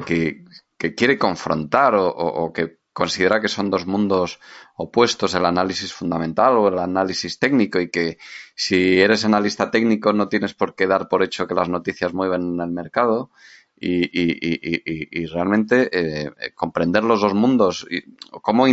quiere 0.77 1.17
confrontar 1.17 1.95
o 1.95 2.51
que 2.53 2.77
considera 2.95 3.41
que 3.41 3.49
son 3.49 3.69
dos 3.69 3.85
mundos 3.85 4.39
opuestos, 4.77 5.35
el 5.35 5.45
análisis 5.45 5.91
fundamental 5.91 6.53
o 6.55 6.69
el 6.69 6.79
análisis 6.79 7.37
técnico, 7.37 7.77
y 7.81 7.89
que 7.89 8.17
si 8.55 9.01
eres 9.01 9.25
analista 9.25 9.69
técnico 9.69 10.13
no 10.13 10.29
tienes 10.29 10.53
por 10.53 10.75
qué 10.75 10.87
dar 10.87 11.09
por 11.09 11.21
hecho 11.21 11.45
que 11.45 11.53
las 11.53 11.67
noticias 11.67 12.13
mueven 12.13 12.57
el 12.61 12.71
mercado. 12.71 13.31
Y, 13.77 15.25
realmente 15.25 15.89
eh, 15.91 16.31
comprender 16.55 17.03
los 17.03 17.19
dos 17.19 17.33
mundos, 17.33 17.85
y 17.89 18.15
cómo 18.41 18.65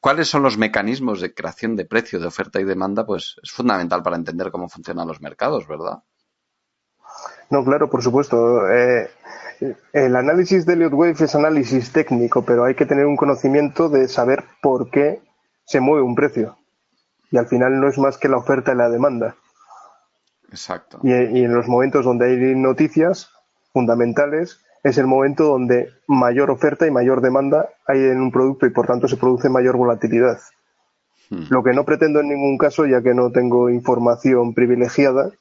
cuáles 0.00 0.28
son 0.28 0.42
los 0.42 0.58
mecanismos 0.58 1.20
de 1.20 1.34
creación 1.34 1.76
de 1.76 1.84
precio, 1.84 2.20
de 2.20 2.26
oferta 2.26 2.60
y 2.60 2.64
demanda, 2.64 3.04
pues 3.06 3.36
es 3.42 3.50
fundamental 3.50 4.02
para 4.02 4.16
entender 4.16 4.50
cómo 4.50 4.68
funcionan 4.68 5.08
los 5.08 5.20
mercados, 5.20 5.66
¿verdad? 5.66 6.02
No, 7.50 7.64
claro, 7.64 7.88
por 7.88 8.02
supuesto. 8.02 8.68
Eh, 8.70 9.10
el 9.92 10.16
análisis 10.16 10.66
de 10.66 10.74
Elliott 10.74 10.92
Wave 10.92 11.24
es 11.24 11.34
análisis 11.34 11.92
técnico, 11.92 12.44
pero 12.44 12.64
hay 12.64 12.74
que 12.74 12.86
tener 12.86 13.06
un 13.06 13.16
conocimiento 13.16 13.88
de 13.88 14.08
saber 14.08 14.44
por 14.60 14.90
qué 14.90 15.22
se 15.64 15.80
mueve 15.80 16.02
un 16.02 16.14
precio. 16.14 16.58
Y 17.30 17.38
al 17.38 17.46
final 17.46 17.80
no 17.80 17.88
es 17.88 17.98
más 17.98 18.18
que 18.18 18.28
la 18.28 18.38
oferta 18.38 18.72
y 18.72 18.76
la 18.76 18.88
demanda. 18.88 19.36
Exacto. 20.50 21.00
Y, 21.02 21.12
en 21.12 21.54
los 21.54 21.68
momentos 21.68 22.04
donde 22.04 22.26
hay 22.26 22.54
noticias 22.54 23.30
fundamentales, 23.72 24.64
es 24.86 24.98
el 24.98 25.06
momento 25.08 25.44
donde 25.44 25.92
mayor 26.06 26.48
oferta 26.50 26.86
y 26.86 26.92
mayor 26.92 27.20
demanda 27.20 27.68
hay 27.88 27.98
en 27.98 28.20
un 28.20 28.30
producto 28.30 28.66
y 28.66 28.70
por 28.70 28.86
tanto 28.86 29.08
se 29.08 29.16
produce 29.16 29.48
mayor 29.48 29.76
volatilidad. 29.76 30.38
Hmm. 31.28 31.46
Lo 31.50 31.64
que 31.64 31.72
no 31.72 31.84
pretendo 31.84 32.20
en 32.20 32.28
ningún 32.28 32.56
caso, 32.56 32.86
ya 32.86 33.02
que 33.02 33.12
no 33.12 33.32
tengo 33.32 33.68
información 33.68 34.54
privilegiada, 34.54 35.32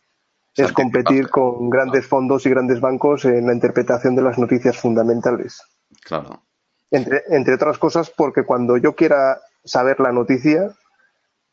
es 0.55 0.71
competir 0.71 1.29
con 1.29 1.69
grandes 1.69 2.07
fondos 2.07 2.45
y 2.45 2.49
grandes 2.49 2.79
bancos 2.79 3.25
en 3.25 3.45
la 3.45 3.53
interpretación 3.53 4.15
de 4.15 4.23
las 4.23 4.39
noticias 4.39 4.77
fundamentales. 4.77 5.61
Claro. 6.03 6.41
Entre, 6.89 7.21
entre 7.29 7.53
otras 7.53 7.77
cosas, 7.77 8.09
porque 8.09 8.45
cuando 8.45 8.77
yo 8.77 8.95
quiera 8.95 9.41
saber 9.63 9.99
la 9.99 10.11
noticia, 10.11 10.71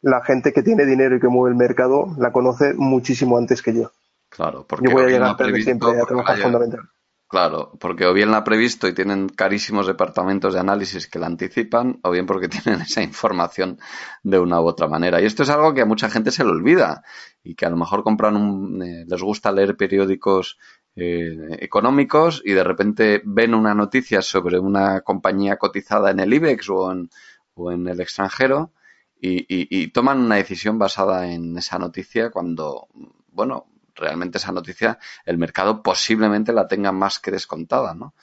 la 0.01 0.25
gente 0.25 0.53
que 0.55 0.63
tiene 0.63 0.87
dinero 0.87 1.17
y 1.17 1.21
que 1.21 1.29
mueve 1.29 1.51
el 1.51 1.59
mercado 1.59 2.15
la 2.17 2.33
conoce 2.33 2.73
muchísimo 2.75 3.37
antes 3.37 3.61
que 3.61 3.75
yo. 3.75 3.91
Claro, 4.31 4.65
porque 4.67 4.89
yo 4.89 4.95
voy 4.95 5.05
a 5.05 5.09
llegar 5.09 5.37
siempre 5.63 6.01
a 6.01 6.07
trabajar 6.07 6.39
fundamental. 6.39 6.89
Claro, 7.33 7.73
porque 7.81 8.05
o 8.05 8.13
bien 8.13 8.31
la 8.31 8.39
ha 8.39 8.45
previsto 8.45 8.87
y 8.87 8.93
tienen 8.93 9.27
carísimos 9.31 9.87
departamentos 9.87 10.53
de 10.53 10.61
análisis 10.61 11.07
que 11.09 11.19
la 11.19 11.29
anticipan, 11.29 11.99
o 12.03 12.11
bien 12.11 12.27
porque 12.27 12.49
tienen 12.55 12.83
esa 12.83 13.03
información 13.03 13.79
de 14.23 14.39
una 14.39 14.61
u 14.61 14.67
otra 14.67 14.87
manera. 14.87 15.19
Y 15.19 15.25
esto 15.25 15.43
es 15.43 15.49
algo 15.49 15.73
que 15.73 15.81
a 15.81 15.87
mucha 15.87 16.11
gente 16.11 16.31
se 16.31 16.45
le 16.45 16.51
olvida 16.51 17.03
y 17.43 17.55
que 17.55 17.65
a 17.65 17.71
lo 17.71 17.79
mejor 17.79 18.05
compran 18.05 18.37
un, 18.37 18.83
eh, 18.83 19.07
les 19.09 19.23
gusta 19.23 19.51
leer 19.51 19.79
periódicos 19.79 20.59
eh, 20.95 21.57
económicos 21.61 22.43
y 22.45 22.53
de 22.53 22.65
repente 22.65 23.23
ven 23.25 23.55
una 23.55 23.75
noticia 23.75 24.21
sobre 24.21 24.59
una 24.59 25.01
compañía 25.01 25.57
cotizada 25.57 26.11
en 26.11 26.21
el 26.21 26.35
IBEX 26.35 26.69
o 26.69 26.93
en, 26.93 27.09
o 27.55 27.73
en 27.73 27.89
el 27.89 27.99
extranjero 28.03 28.73
y, 29.19 29.47
y 29.49 29.89
toman 29.89 30.19
una 30.21 30.37
decisión 30.37 30.79
basada 30.79 31.33
en 31.33 31.57
esa 31.57 31.79
noticia 31.79 32.31
cuando, 32.31 32.89
bueno, 33.29 33.72
realmente 33.95 34.39
esa 34.39 34.53
noticia 34.53 34.99
el 35.25 35.39
mercado 35.39 35.83
posiblemente 35.83 36.53
la 36.53 36.69
tenga 36.69 36.93
más 36.93 37.19
que 37.19 37.31
descontada, 37.31 37.95
¿no? 37.95 38.15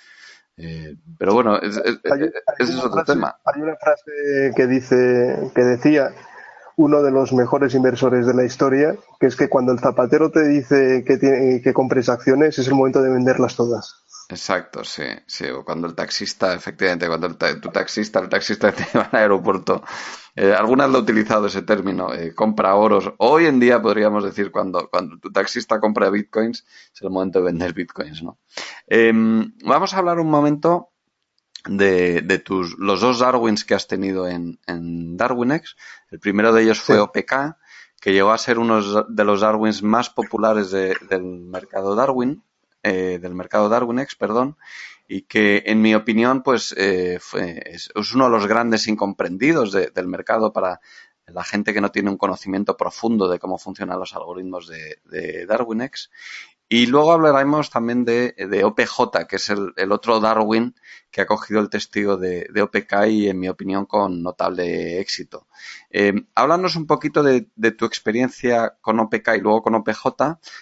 Eh, 0.58 0.98
pero 1.18 1.34
bueno, 1.34 1.58
ese 1.58 1.82
es 2.60 2.84
otro 2.84 3.04
tema. 3.06 3.38
Hay 3.46 3.62
una 3.62 3.78
frase 3.78 4.52
que 4.56 4.68
dice, 4.68 5.52
que 5.56 5.62
decía 5.62 6.12
uno 6.76 7.02
de 7.02 7.12
los 7.12 7.34
mejores 7.34 7.76
inversores 7.76 8.26
de 8.26 8.34
la 8.34 8.44
historia, 8.44 8.96
que 9.20 9.28
es 9.28 9.36
que 9.36 9.50
cuando 9.50 9.72
el 9.72 9.80
zapatero 9.80 10.32
te 10.32 10.48
dice 10.48 11.04
que, 11.06 11.18
tiene, 11.18 11.62
que 11.62 11.74
compres 11.74 12.10
acciones, 12.10 12.58
es 12.60 12.68
el 12.68 12.76
momento 12.76 13.02
de 13.02 13.10
venderlas 13.10 13.56
todas. 13.56 14.04
Exacto, 14.32 14.84
sí, 14.84 15.04
sí. 15.26 15.46
O 15.48 15.66
cuando 15.66 15.88
el 15.88 15.96
taxista, 15.96 16.54
efectivamente, 16.54 17.08
cuando 17.08 17.26
el 17.26 17.60
tu 17.60 17.70
taxista, 17.70 18.20
el 18.20 18.30
taxista 18.30 18.72
te 18.72 18.86
va 18.96 19.10
al 19.12 19.20
aeropuerto. 19.22 19.84
Eh, 20.36 20.54
algunas 20.54 20.88
lo 20.92 20.98
han 21.00 21.04
utilizado 21.04 21.48
ese 21.48 21.64
término, 21.64 22.14
eh, 22.14 22.36
compra 22.36 22.76
oros. 22.76 23.12
Hoy 23.18 23.48
en 23.48 23.60
día 23.60 23.82
podríamos 23.82 24.24
decir 24.24 24.52
cuando, 24.52 24.88
cuando 24.88 25.18
tu 25.18 25.32
taxista 25.32 25.80
compra 25.80 26.12
bitcoins, 26.12 26.64
es 26.94 27.02
el 27.02 27.10
momento 27.10 27.40
de 27.40 27.46
vender 27.46 27.74
bitcoins, 27.74 28.22
¿no? 28.22 28.38
Em, 28.86 29.52
vamos 29.66 29.96
a 29.96 29.98
hablar 29.98 30.20
un 30.20 30.30
momento 30.30 30.92
de, 31.66 32.22
de, 32.22 32.38
tus, 32.38 32.78
los 32.78 33.02
dos 33.02 33.20
Darwins 33.20 33.66
que 33.66 33.74
has 33.74 33.88
tenido 33.88 34.28
en, 34.28 34.60
en 34.68 35.18
DarwinX. 35.18 35.76
El 36.12 36.20
primero 36.20 36.54
de 36.54 36.62
ellos 36.62 36.80
fue 36.80 37.00
OPK, 37.00 37.58
que 38.00 38.14
llegó 38.14 38.32
a 38.32 38.38
ser 38.38 38.60
uno 38.60 39.04
de 39.06 39.24
los 39.24 39.42
Darwins 39.42 39.82
más 39.82 40.12
populares 40.12 40.70
del 40.70 41.24
mercado 41.24 41.96
Darwin 41.96 42.44
eh, 42.84 43.20
del 43.22 43.36
mercado 43.36 43.70
Darwinex, 43.70 44.16
perdón, 44.16 44.58
y 45.08 45.24
que 45.24 45.64
en 45.66 45.82
mi 45.82 45.96
opinión 45.96 46.44
pues 46.44 46.74
eh, 46.78 47.20
es, 47.66 47.90
uno 48.14 48.26
de 48.26 48.32
los 48.32 48.48
grandes 48.48 48.88
incomprendidos 48.88 49.72
del 49.72 50.08
mercado 50.08 50.54
para 50.54 50.80
la 51.26 51.44
gente 51.44 51.74
que 51.74 51.82
no 51.82 51.92
tiene 51.92 52.10
un 52.10 52.18
conocimiento 52.18 52.78
profundo 52.78 53.28
de 53.28 53.40
cómo 53.40 53.58
funcionan 53.58 54.00
los 54.00 54.16
algoritmos 54.16 54.68
de, 54.68 55.00
de 55.06 55.46
DarwinX 55.46 56.10
y 56.72 56.86
luego 56.86 57.14
hablaremos 57.14 57.72
también 57.72 58.06
de, 58.06 58.64
OPJ, 58.64 59.26
que 59.28 59.38
es 59.38 59.50
el, 59.50 59.92
otro 59.92 60.20
Darwin 60.20 60.76
que 61.10 61.22
ha 61.22 61.26
cogido 61.26 61.60
el 61.62 61.70
testigo 61.70 62.16
de, 62.16 62.48
OPK 62.62 63.08
y, 63.08 63.28
en 63.28 63.40
mi 63.40 63.50
opinión, 63.50 63.88
con 63.88 64.22
notable 64.22 65.00
éxito. 65.00 65.48
Eh, 65.90 66.14
háblanos 66.36 66.76
un 66.76 66.86
poquito 66.86 67.24
de, 67.24 67.48
tu 67.72 67.86
experiencia 67.86 68.78
con 68.82 69.00
OPK 69.00 69.30
y 69.38 69.42
luego 69.42 69.64
con 69.64 69.74
OPJ, 69.74 70.06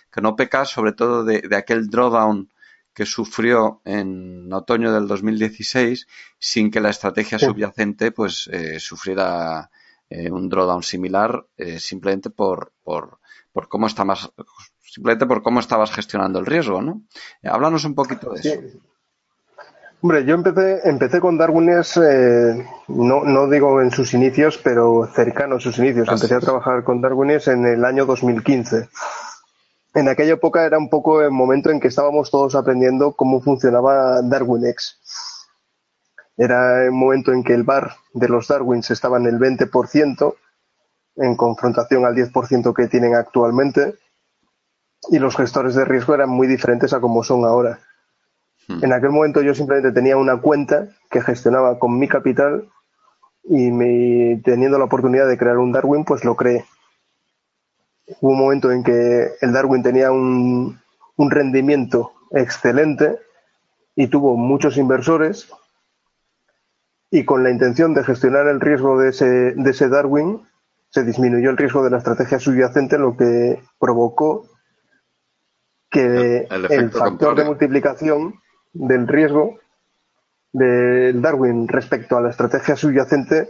con 0.09 0.25
OPK 0.25 0.63
sobre 0.63 0.93
todo 0.93 1.25
de, 1.25 1.43
aquel 1.57 1.89
drawdown 1.89 2.53
que 2.93 3.05
sufrió 3.05 3.81
en 3.83 4.51
otoño 4.53 4.93
del 4.93 5.07
2016 5.07 6.07
sin 6.39 6.71
que 6.71 6.79
la 6.79 6.89
estrategia 6.89 7.37
subyacente 7.37 8.11
pues 8.11 8.49
eh, 8.51 8.79
sufriera 8.79 9.69
eh, 10.09 10.31
un 10.31 10.47
drawdown 10.47 10.83
similar 10.83 11.45
eh, 11.57 11.79
simplemente 11.79 12.29
por, 12.29 12.71
por, 12.81 13.19
por 13.51 13.67
cómo 13.67 13.87
está 13.87 14.05
más 14.05 14.31
simplemente 14.87 15.25
por 15.25 15.43
cómo 15.43 15.59
estabas 15.59 15.91
gestionando 15.91 16.39
el 16.39 16.45
riesgo, 16.45 16.81
¿no? 16.81 17.01
Eh, 17.41 17.49
háblanos 17.49 17.85
un 17.85 17.95
poquito 17.95 18.31
de 18.31 18.39
eso. 18.39 18.59
Hombre, 20.01 20.25
yo 20.25 20.35
empecé, 20.35 20.87
empecé 20.87 21.19
con 21.19 21.37
Darwiners, 21.37 21.97
eh, 21.97 22.67
no, 22.87 23.23
no 23.23 23.49
digo 23.49 23.81
en 23.81 23.91
sus 23.91 24.13
inicios, 24.13 24.59
pero 24.63 25.09
cercano 25.13 25.55
a 25.55 25.59
sus 25.59 25.77
inicios. 25.79 26.07
Empecé 26.07 26.35
a 26.35 26.39
trabajar 26.39 26.83
con 26.83 27.01
Darwiners 27.01 27.47
en 27.47 27.65
el 27.65 27.83
año 27.83 28.05
2015. 28.05 28.89
En 29.95 30.07
aquella 30.07 30.33
época 30.33 30.65
era 30.65 30.77
un 30.77 30.89
poco 30.89 31.23
el 31.23 31.31
momento 31.31 31.71
en 31.71 31.79
que 31.79 31.87
estábamos 31.87 32.29
todos 32.29 32.53
aprendiendo 32.53 33.13
cómo 33.13 33.41
funcionaba 33.41 34.21
DarwinX. 34.21 34.99
Era 36.37 36.85
el 36.85 36.91
momento 36.91 37.33
en 37.33 37.43
que 37.43 37.55
el 37.55 37.63
bar 37.63 37.95
de 38.13 38.29
los 38.29 38.47
Darwins 38.47 38.91
estaba 38.91 39.17
en 39.17 39.25
el 39.25 39.39
20% 39.39 40.35
en 41.15 41.35
confrontación 41.35 42.05
al 42.05 42.13
10% 42.13 42.75
que 42.75 42.87
tienen 42.87 43.15
actualmente 43.15 43.95
y 45.09 45.19
los 45.19 45.35
gestores 45.35 45.75
de 45.75 45.85
riesgo 45.85 46.13
eran 46.13 46.29
muy 46.29 46.47
diferentes 46.47 46.93
a 46.93 46.99
como 46.99 47.23
son 47.23 47.45
ahora. 47.45 47.79
Hmm. 48.67 48.83
En 48.83 48.93
aquel 48.93 49.11
momento 49.11 49.41
yo 49.41 49.53
simplemente 49.53 49.91
tenía 49.91 50.17
una 50.17 50.37
cuenta 50.37 50.87
que 51.09 51.21
gestionaba 51.21 51.79
con 51.79 51.97
mi 51.97 52.07
capital 52.07 52.67
y 53.43 53.71
me, 53.71 54.41
teniendo 54.43 54.77
la 54.77 54.85
oportunidad 54.85 55.27
de 55.27 55.37
crear 55.37 55.57
un 55.57 55.71
Darwin, 55.71 56.03
pues 56.03 56.25
lo 56.25 56.35
creé. 56.35 56.65
Hubo 58.21 58.31
un 58.31 58.39
momento 58.39 58.71
en 58.71 58.83
que 58.83 59.31
el 59.41 59.53
Darwin 59.53 59.83
tenía 59.83 60.11
un, 60.11 60.79
un 61.15 61.31
rendimiento 61.31 62.13
excelente 62.31 63.17
y 63.95 64.07
tuvo 64.07 64.35
muchos 64.37 64.77
inversores 64.77 65.49
y 67.09 67.23
con 67.23 67.43
la 67.43 67.51
intención 67.51 67.93
de 67.93 68.03
gestionar 68.03 68.47
el 68.47 68.59
riesgo 68.59 68.99
de 68.99 69.09
ese, 69.09 69.25
de 69.25 69.69
ese 69.69 69.89
Darwin 69.89 70.41
se 70.89 71.03
disminuyó 71.03 71.49
el 71.49 71.57
riesgo 71.57 71.83
de 71.83 71.89
la 71.89 71.97
estrategia 71.97 72.39
subyacente, 72.39 72.97
lo 72.97 73.15
que 73.15 73.61
provocó 73.79 74.45
que 75.89 76.47
el, 76.49 76.91
factor 76.91 77.35
de 77.35 77.45
multiplicación 77.45 78.35
del 78.73 79.07
riesgo 79.07 79.59
del 80.51 81.21
Darwin 81.21 81.67
respecto 81.67 82.17
a 82.17 82.21
la 82.21 82.29
estrategia 82.29 82.75
subyacente 82.75 83.47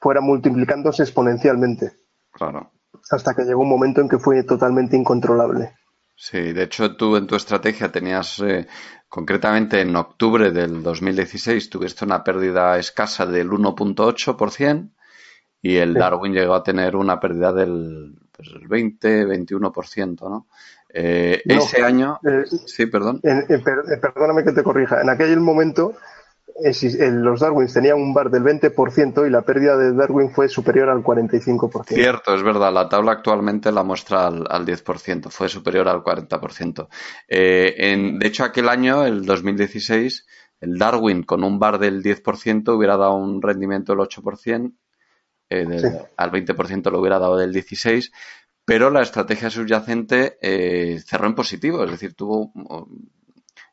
fuera 0.00 0.20
multiplicándose 0.20 1.02
exponencialmente. 1.02 1.92
Claro. 2.32 2.70
Hasta 3.10 3.34
que 3.34 3.44
llegó 3.44 3.62
un 3.62 3.68
momento 3.68 4.00
en 4.00 4.08
que 4.08 4.18
fue 4.18 4.42
totalmente 4.44 4.96
incontrolable. 4.96 5.72
Sí, 6.14 6.52
de 6.52 6.64
hecho 6.64 6.96
tú 6.96 7.16
en 7.16 7.26
tu 7.26 7.36
estrategia 7.36 7.92
tenías, 7.92 8.40
eh, 8.40 8.66
concretamente 9.08 9.80
en 9.80 9.94
octubre 9.94 10.50
del 10.50 10.82
2016, 10.82 11.70
tuviste 11.70 12.04
una 12.04 12.24
pérdida 12.24 12.76
escasa 12.76 13.24
del 13.24 13.50
1.8% 13.50 14.90
y 15.62 15.76
el 15.76 15.94
Darwin 15.94 16.32
llegó 16.32 16.54
a 16.54 16.62
tener 16.62 16.96
una 16.96 17.20
pérdida 17.20 17.52
del 17.52 18.16
pues, 18.32 18.48
20-21%, 18.48 20.28
¿no? 20.28 20.46
Eh, 20.92 21.42
ese 21.44 21.82
año. 21.82 22.18
Eh, 22.24 22.44
sí, 22.66 22.86
perdón. 22.86 23.20
Eh, 23.22 23.58
perdóname 24.00 24.44
que 24.44 24.52
te 24.52 24.62
corrija. 24.62 25.00
En 25.02 25.10
aquel 25.10 25.38
momento, 25.40 25.94
los 26.62 27.40
Darwins 27.40 27.72
tenían 27.72 27.98
un 27.98 28.14
bar 28.14 28.30
del 28.30 28.42
20% 28.42 29.26
y 29.26 29.30
la 29.30 29.42
pérdida 29.42 29.76
de 29.76 29.92
Darwin 29.92 30.30
fue 30.30 30.48
superior 30.48 30.88
al 30.88 31.02
45%. 31.02 31.94
Cierto, 31.94 32.34
es 32.34 32.42
verdad. 32.42 32.72
La 32.72 32.88
tabla 32.88 33.12
actualmente 33.12 33.70
la 33.70 33.84
muestra 33.84 34.26
al, 34.26 34.66
10%, 34.66 35.30
fue 35.30 35.48
superior 35.48 35.88
al 35.88 36.02
40%. 36.02 36.88
En, 37.28 38.18
de 38.18 38.26
hecho, 38.26 38.44
aquel 38.44 38.68
año, 38.68 39.04
el 39.04 39.24
2016, 39.26 40.26
el 40.60 40.78
Darwin 40.78 41.22
con 41.22 41.44
un 41.44 41.58
bar 41.58 41.78
del 41.78 42.02
10% 42.02 42.76
hubiera 42.76 42.96
dado 42.96 43.14
un 43.14 43.42
rendimiento 43.42 43.92
del 43.92 44.00
8%. 44.06 44.72
Al 45.50 46.30
20% 46.30 46.90
lo 46.90 47.00
hubiera 47.00 47.18
dado 47.18 47.36
del 47.36 47.54
16%, 47.54 48.10
pero 48.68 48.90
la 48.90 49.00
estrategia 49.00 49.48
subyacente 49.48 50.36
eh, 50.42 51.00
cerró 51.00 51.26
en 51.26 51.34
positivo, 51.34 51.82
es 51.84 51.90
decir, 51.90 52.12
tuvo, 52.12 52.52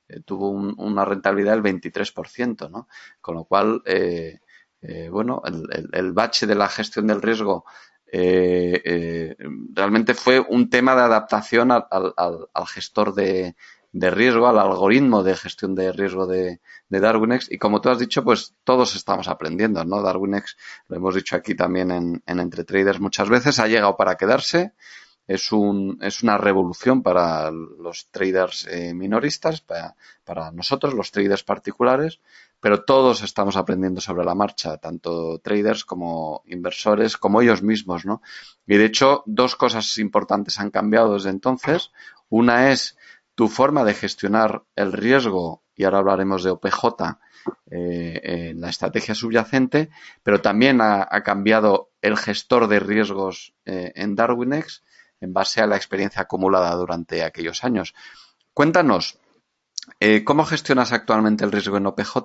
eh, 0.07 0.21
tuvo 0.21 0.51
una 0.51 1.03
rentabilidad 1.03 1.51
del 1.51 1.63
23%, 1.63 2.69
¿no? 2.71 2.87
Con 3.19 3.35
lo 3.35 3.43
cual, 3.43 3.81
eh, 3.83 4.39
bueno, 5.11 5.41
el, 5.91 6.13
bache 6.13 6.47
de 6.47 6.55
la 6.55 6.69
gestión 6.69 7.07
del 7.07 7.21
riesgo 7.21 7.65
realmente 9.73 10.13
fue 10.13 10.39
un 10.39 10.69
tema 10.69 10.95
de 10.95 11.01
adaptación 11.01 11.71
al 11.73 12.67
gestor 12.67 13.13
de, 13.13 13.57
de 13.95 14.09
riesgo, 14.09 14.45
al 14.49 14.59
algoritmo 14.59 15.23
de 15.23 15.37
gestión 15.37 15.73
de 15.73 15.93
riesgo 15.93 16.27
de, 16.27 16.59
de, 16.89 16.99
DarwinX. 16.99 17.49
Y 17.49 17.57
como 17.57 17.79
tú 17.79 17.89
has 17.89 17.97
dicho, 17.97 18.25
pues 18.25 18.53
todos 18.65 18.93
estamos 18.93 19.29
aprendiendo, 19.29 19.85
¿no? 19.85 20.01
DarwinX, 20.01 20.57
lo 20.89 20.97
hemos 20.97 21.15
dicho 21.15 21.37
aquí 21.37 21.55
también 21.55 21.91
en, 21.91 22.21
en 22.25 22.39
Entre 22.41 22.65
Traders 22.65 22.99
muchas 22.99 23.29
veces, 23.29 23.57
ha 23.57 23.67
llegado 23.67 23.95
para 23.95 24.17
quedarse. 24.17 24.73
Es, 25.27 25.53
un, 25.53 25.97
es 26.01 26.23
una 26.23 26.37
revolución 26.37 27.03
para 27.03 27.49
los 27.51 28.09
traders 28.11 28.67
eh, 28.69 28.93
minoristas, 28.93 29.61
para, 29.61 29.95
para 30.25 30.51
nosotros, 30.51 30.93
los 30.93 31.09
traders 31.11 31.43
particulares, 31.43 32.19
pero 32.59 32.83
todos 32.83 33.23
estamos 33.23 33.55
aprendiendo 33.55 34.01
sobre 34.01 34.25
la 34.25 34.35
marcha, 34.35 34.75
tanto 34.75 35.39
traders 35.39 35.85
como 35.85 36.43
inversores, 36.47 37.15
como 37.15 37.41
ellos 37.41 37.63
mismos, 37.63 38.05
¿no? 38.05 38.21
Y 38.67 38.75
de 38.75 38.85
hecho, 38.85 39.23
dos 39.25 39.55
cosas 39.55 39.97
importantes 39.99 40.59
han 40.59 40.69
cambiado 40.69 41.13
desde 41.13 41.29
entonces. 41.29 41.91
Una 42.29 42.71
es 42.71 42.97
tu 43.35 43.49
forma 43.49 43.83
de 43.83 43.93
gestionar 43.93 44.63
el 44.75 44.93
riesgo, 44.93 45.63
y 45.75 45.83
ahora 45.83 45.99
hablaremos 45.99 46.43
de 46.43 46.51
OPJ, 46.51 47.19
eh, 47.69 48.21
en 48.23 48.61
la 48.61 48.69
estrategia 48.69 49.13
subyacente, 49.13 49.89
pero 50.23 50.41
también 50.41 50.81
ha, 50.81 51.07
cambiado 51.23 51.91
el 52.01 52.17
gestor 52.17 52.67
de 52.67 52.79
riesgos 52.79 53.53
eh, 53.65 53.91
en 53.95 54.15
Darwinex 54.15 54.83
en 55.19 55.33
base 55.33 55.61
a 55.61 55.67
la 55.67 55.75
experiencia 55.75 56.23
acumulada 56.23 56.73
durante 56.75 57.23
aquellos 57.23 57.63
años. 57.63 57.93
Cuéntanos, 58.53 59.19
eh, 59.99 60.23
¿Cómo 60.23 60.45
gestionas 60.45 60.93
actualmente 60.93 61.45
el 61.45 61.51
riesgo 61.51 61.77
en 61.77 61.85
OPJ? 61.85 62.17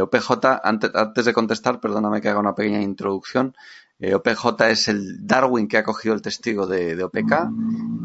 OPJ, 0.00 0.30
antes, 0.64 0.90
antes, 0.92 1.24
de 1.24 1.32
contestar, 1.32 1.78
perdóname 1.78 2.20
que 2.20 2.28
haga 2.28 2.40
una 2.40 2.56
pequeña 2.56 2.82
introducción. 2.82 3.56
Eh, 3.98 4.14
OPJ 4.14 4.60
es 4.70 4.88
el 4.88 5.26
Darwin 5.26 5.68
que 5.68 5.78
ha 5.78 5.82
cogido 5.82 6.14
el 6.14 6.20
testigo 6.20 6.66
de, 6.66 7.02
OPK. 7.02 7.32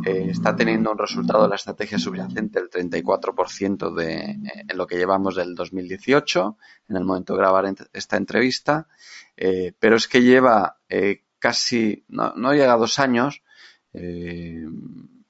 Eh, 0.06 0.28
está 0.32 0.56
teniendo 0.56 0.92
un 0.92 0.98
resultado 0.98 1.44
de 1.44 1.50
la 1.50 1.56
estrategia 1.56 2.00
subyacente 2.00 2.60
del 2.60 2.70
34% 2.70 3.94
de, 3.94 4.16
eh, 4.16 4.38
en 4.70 4.78
lo 4.78 4.88
que 4.88 4.98
llevamos 4.98 5.36
del 5.36 5.54
2018, 5.54 6.58
en 6.90 6.96
el 6.96 7.04
momento 7.04 7.34
de 7.34 7.40
grabar 7.40 7.66
esta 7.94 8.18
entrevista. 8.18 8.88
pero 9.80 9.96
es 9.96 10.08
que 10.08 10.22
lleva 10.22 10.78
casi, 11.40 12.06
no, 12.08 12.34
no, 12.36 12.54
llega 12.54 12.74
a 12.74 12.78
dos 12.78 13.00
años, 13.00 13.42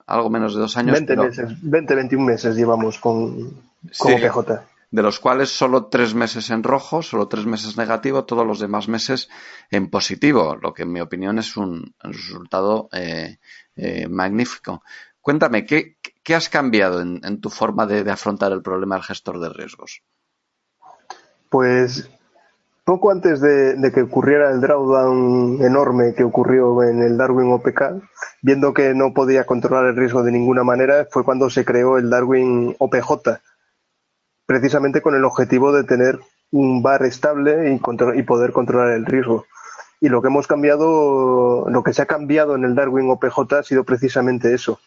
algo 0.05 0.29
menos 0.29 0.53
de 0.53 0.61
dos 0.61 0.77
años. 0.77 0.93
20 0.93 1.15
meses, 1.17 1.61
20, 1.61 1.95
21 1.95 2.25
meses 2.25 2.55
llevamos 2.55 2.99
con, 2.99 3.61
con 3.97 4.13
OPJ 4.13 4.70
de 4.91 5.01
los 5.01 5.19
cuales 5.19 5.49
solo 5.49 5.85
tres 5.85 6.13
meses 6.13 6.49
en 6.49 6.63
rojo, 6.63 7.01
solo 7.01 7.29
tres 7.29 7.45
meses 7.45 7.77
negativo, 7.77 8.25
todos 8.25 8.45
los 8.45 8.59
demás 8.59 8.89
meses 8.89 9.29
en 9.71 9.89
positivo, 9.89 10.57
lo 10.61 10.73
que 10.73 10.83
en 10.83 10.91
mi 10.91 10.99
opinión 10.99 11.39
es 11.39 11.55
un, 11.55 11.95
resultado 12.03 12.89
eh, 12.91 13.39
eh, 13.77 14.07
magnífico. 14.09 14.83
Cuéntame, 15.21 15.65
¿qué, 15.65 15.95
has 16.35 16.49
cambiado 16.49 16.99
en, 17.01 17.39
tu 17.39 17.49
forma 17.49 17.85
de, 17.85 18.09
afrontar 18.11 18.51
el 18.51 18.61
problema 18.61 18.95
del 18.95 19.03
gestor 19.05 19.39
de 19.39 19.49
riesgos? 19.49 20.01
Pues 21.49 22.09
poco 22.83 23.11
antes 23.11 23.39
de, 23.39 23.75
de, 23.75 23.91
que 23.93 24.01
ocurriera 24.01 24.51
el 24.51 24.59
drawdown 24.59 25.61
enorme 25.61 26.13
que 26.15 26.23
ocurrió 26.23 26.83
en 26.83 27.01
el 27.01 27.17
Darwin 27.17 27.51
OPK, 27.53 28.01
viendo 28.41 28.73
que 28.73 28.93
no 28.93 29.13
podía 29.13 29.45
controlar 29.45 29.85
el 29.85 29.95
riesgo 29.95 30.23
de 30.23 30.31
ninguna 30.31 30.63
manera, 30.63 31.07
fue 31.09 31.23
cuando 31.23 31.49
se 31.49 31.63
creó 31.63 31.97
el 31.97 32.09
Darwin 32.09 32.75
OPJ, 32.79 33.39
precisamente 34.51 35.01
con 35.01 35.15
el 35.15 35.23
objetivo 35.23 35.71
de 35.71 35.85
tener 35.85 36.19
un 36.51 36.83
bar 36.83 37.05
estable 37.05 37.73
y, 37.73 38.23
poder 38.23 38.51
controlar 38.51 38.91
el 38.91 39.05
riesgo. 39.05 39.45
Y 40.01 40.09
lo 40.09 40.21
que 40.21 40.27
hemos 40.27 40.45
cambiado, 40.45 41.69
lo 41.69 41.83
que 41.83 41.93
se 41.93 42.01
ha 42.01 42.05
cambiado 42.05 42.55
en 42.55 42.65
el 42.65 42.75
Darwin 42.75 43.09
OPJ 43.09 43.53
ha 43.53 43.63
sido 43.63 43.85
precisamente 43.85 44.53
eso. 44.53 44.81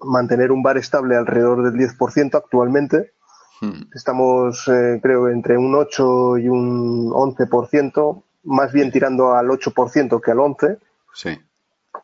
Mantener 0.00 0.50
un 0.50 0.64
bar 0.64 0.76
estable 0.76 1.14
alrededor 1.14 1.62
del 1.62 1.74
10% 1.74 2.34
actualmente. 2.34 3.12
Hmm. 3.60 3.82
Estamos, 3.94 4.66
eh, 4.66 4.98
creo, 5.00 5.28
entre 5.28 5.56
un 5.56 5.72
8 5.72 6.38
y 6.38 6.48
un 6.48 7.12
11%, 7.12 8.24
más 8.42 8.72
bien 8.72 8.90
tirando 8.90 9.34
al 9.34 9.46
8% 9.50 10.20
que 10.20 10.32
al 10.32 10.38
11%. 10.38 10.78
Sí. 11.14 11.38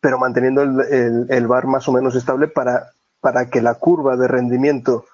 Pero 0.01 0.21
manteniendo 0.21 0.63
el, 0.63 1.27
el, 1.31 1.47
bar 1.49 1.67
más 1.67 1.89
o 1.89 1.93
menos 1.93 2.15
estable 2.15 2.47
para, 2.47 2.93
para 3.21 3.51
que 3.51 3.61
la 3.61 3.75
curva 3.75 4.17
de 4.17 4.29
rendimiento 4.29 5.05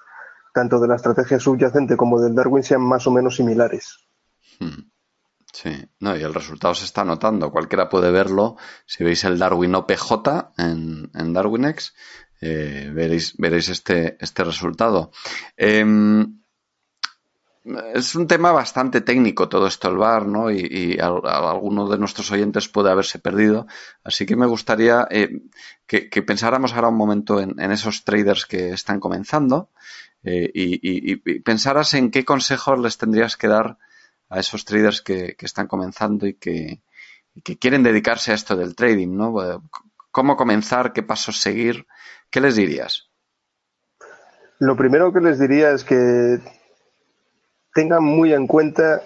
tanto 0.53 0.79
de 0.79 0.87
la 0.87 0.95
estrategia 0.95 1.39
subyacente 1.39 1.97
como 1.97 2.21
del 2.21 2.35
Darwin 2.35 2.63
sean 2.63 2.81
más 2.81 3.05
o 3.07 3.11
menos 3.11 3.35
similares. 3.35 3.97
Hmm. 4.59 4.91
Sí, 5.51 5.71
no, 5.99 6.17
y 6.17 6.23
el 6.23 6.33
resultado 6.33 6.73
se 6.73 6.85
está 6.85 7.05
notando. 7.05 7.51
Cualquiera 7.51 7.87
puede 7.87 8.09
verlo. 8.09 8.57
Si 8.87 9.03
veis 9.03 9.23
el 9.23 9.37
Darwin 9.37 9.75
OPJ 9.75 10.11
en, 10.57 11.11
en 11.13 11.33
DarwinX, 11.33 11.93
eh, 12.41 12.91
veréis, 12.93 13.37
veréis 13.37 13.69
este, 13.69 14.17
este 14.19 14.43
resultado. 14.43 15.11
Em, 15.55 16.43
es 17.93 18.15
un 18.15 18.27
tema 18.27 18.51
bastante 18.51 18.99
técnico 18.99 19.47
todo 19.47 19.67
esto 19.67 19.89
el 19.89 19.97
bar, 19.97 20.27
¿no? 20.27 20.51
Y, 20.51 20.97
alguno 20.99 21.87
de 21.87 21.97
nuestros 21.97 22.29
oyentes 22.31 22.67
puede 22.67 22.91
haberse 22.91 23.19
perdido. 23.19 23.67
Así 24.03 24.25
que 24.25 24.35
me 24.35 24.45
gustaría 24.45 25.07
eh, 25.09 25.29
que, 25.87 26.21
pensáramos 26.23 26.73
ahora 26.73 26.89
un 26.89 26.97
momento 26.97 27.39
en, 27.39 27.59
esos 27.71 28.03
traders 28.03 28.45
que 28.45 28.71
están 28.71 28.99
comenzando 28.99 29.69
eh, 30.23 30.49
y, 30.53 31.39
pensaras 31.41 31.93
en 31.93 32.11
qué 32.11 32.23
consejos 32.23 32.79
les 32.79 32.97
tendrías 32.97 33.35
que 33.35 33.47
dar 33.47 33.77
a 34.29 34.39
esos 34.39 34.65
traders 34.65 35.01
que, 35.01 35.35
están 35.39 35.67
comenzando 35.67 36.25
y 36.27 36.35
que, 36.35 36.81
quieren 37.59 37.83
dedicarse 37.83 38.31
a 38.31 38.35
esto 38.35 38.55
del 38.55 38.75
trading, 38.75 39.15
¿no? 39.15 39.61
¿Cómo 40.11 40.35
comenzar? 40.37 40.93
¿Qué 40.93 41.03
pasos 41.03 41.41
seguir? 41.41 41.87
¿Qué 42.29 42.39
les 42.39 42.55
dirías? 42.55 43.09
Lo 44.59 44.77
primero 44.77 45.11
que 45.11 45.19
les 45.19 45.39
diría 45.39 45.71
es 45.71 45.83
que 45.83 46.39
tengan 47.73 48.03
muy 48.03 48.33
en 48.33 48.47
cuenta 48.47 49.01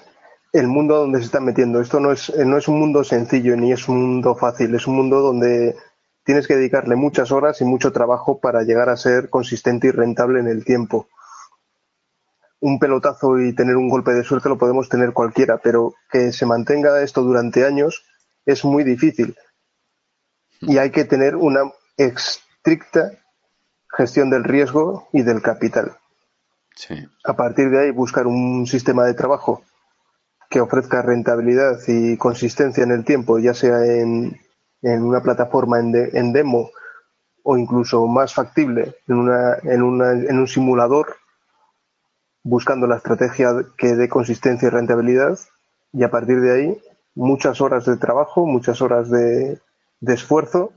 el 0.53 0.67
mundo 0.67 0.97
donde 0.97 1.19
se 1.19 1.25
están 1.25 1.45
metiendo. 1.45 1.82
Esto 1.82 1.99
no 1.99 2.12
es, 2.12 2.34
no 2.36 2.58
es 2.58 2.67
un 2.67 2.80
mundo 2.80 3.03
sencillo 3.03 3.56
ni 3.56 3.71
es 3.71 3.88
un 3.88 4.01
mundo 4.01 4.36
fácil, 4.36 4.75
es 4.75 4.88
un 4.88 4.95
mundo 4.95 5.19
donde 5.21 5.75
tienes 6.28 6.46
que 6.46 6.58
dedicarle 6.58 6.98
muchas 6.98 7.32
horas 7.32 7.62
y 7.62 7.63
mucho 7.63 7.94
trabajo 7.94 8.42
para 8.42 8.63
llegar 8.63 8.90
a 8.90 8.98
ser 8.98 9.30
consistente 9.30 9.88
y 9.88 9.92
rentable 9.92 10.42
en 10.42 10.48
el 10.48 10.66
tiempo. 10.66 11.08
Un 12.60 12.80
pelotazo 12.80 13.40
y 13.40 13.56
tener 13.56 13.78
un 13.78 13.88
golpe 13.88 14.12
de 14.12 14.26
suerte 14.26 14.50
lo 14.50 14.58
podemos 14.58 14.90
tener 14.90 15.13
cualquiera, 15.13 15.60
pero 15.60 15.94
que 16.12 16.34
se 16.34 16.46
mantenga 16.46 17.02
esto 17.02 17.24
durante 17.24 17.66
años 17.66 18.04
es 18.46 18.66
muy 18.66 18.84
difícil. 18.84 19.38
Y 20.60 20.80
hay 20.80 20.92
que 20.92 21.06
tener 21.06 21.38
una 21.38 21.72
estricta 21.96 23.12
gestión 23.90 24.30
del 24.30 24.44
riesgo 24.44 25.08
y 25.13 25.22
del 25.22 25.42
capital. 25.42 25.96
A 27.24 27.38
partir 27.38 27.70
de 27.70 27.80
ahí 27.80 27.92
buscar 27.92 28.28
un 28.28 28.68
sistema 28.68 29.06
de 29.06 29.13
trabajo 29.13 29.63
que 30.50 30.60
ofrezca 30.60 31.02
rentabilidad 31.02 31.80
y 31.88 32.18
consistencia 32.18 32.84
en 32.84 32.92
el 32.92 33.06
tiempo, 33.06 33.40
ya 33.40 33.54
sea 33.54 33.86
en, 33.86 34.38
en 34.82 35.04
una 35.04 35.22
plataforma 35.22 35.80
en, 35.80 35.94
en, 36.13 36.34
demo 36.34 36.70
o 37.44 37.58
incluso 37.58 38.06
más 38.08 38.34
factible 38.34 38.96
en, 39.08 39.16
una, 39.16 39.56
en, 39.63 39.82
una, 39.82 40.12
en 40.12 40.40
un 40.40 40.48
simulador, 40.48 41.16
buscando 42.44 42.88
la 42.88 42.98
estrategia 42.98 43.50
que 43.78 43.96
dé 43.96 44.08
consistencia 44.08 44.68
y 44.68 44.70
rentabilidad 44.70 45.38
y 45.94 46.04
a 46.04 46.12
partir 46.12 46.42
de 46.42 46.54
ahí 46.54 46.82
muchas 47.16 47.62
horas 47.62 47.86
de 47.86 47.98
trabajo, 47.98 48.46
muchas 48.46 48.82
horas 48.82 49.10
de, 49.10 49.60
de 50.00 50.13
esfuerzo, 50.13 50.72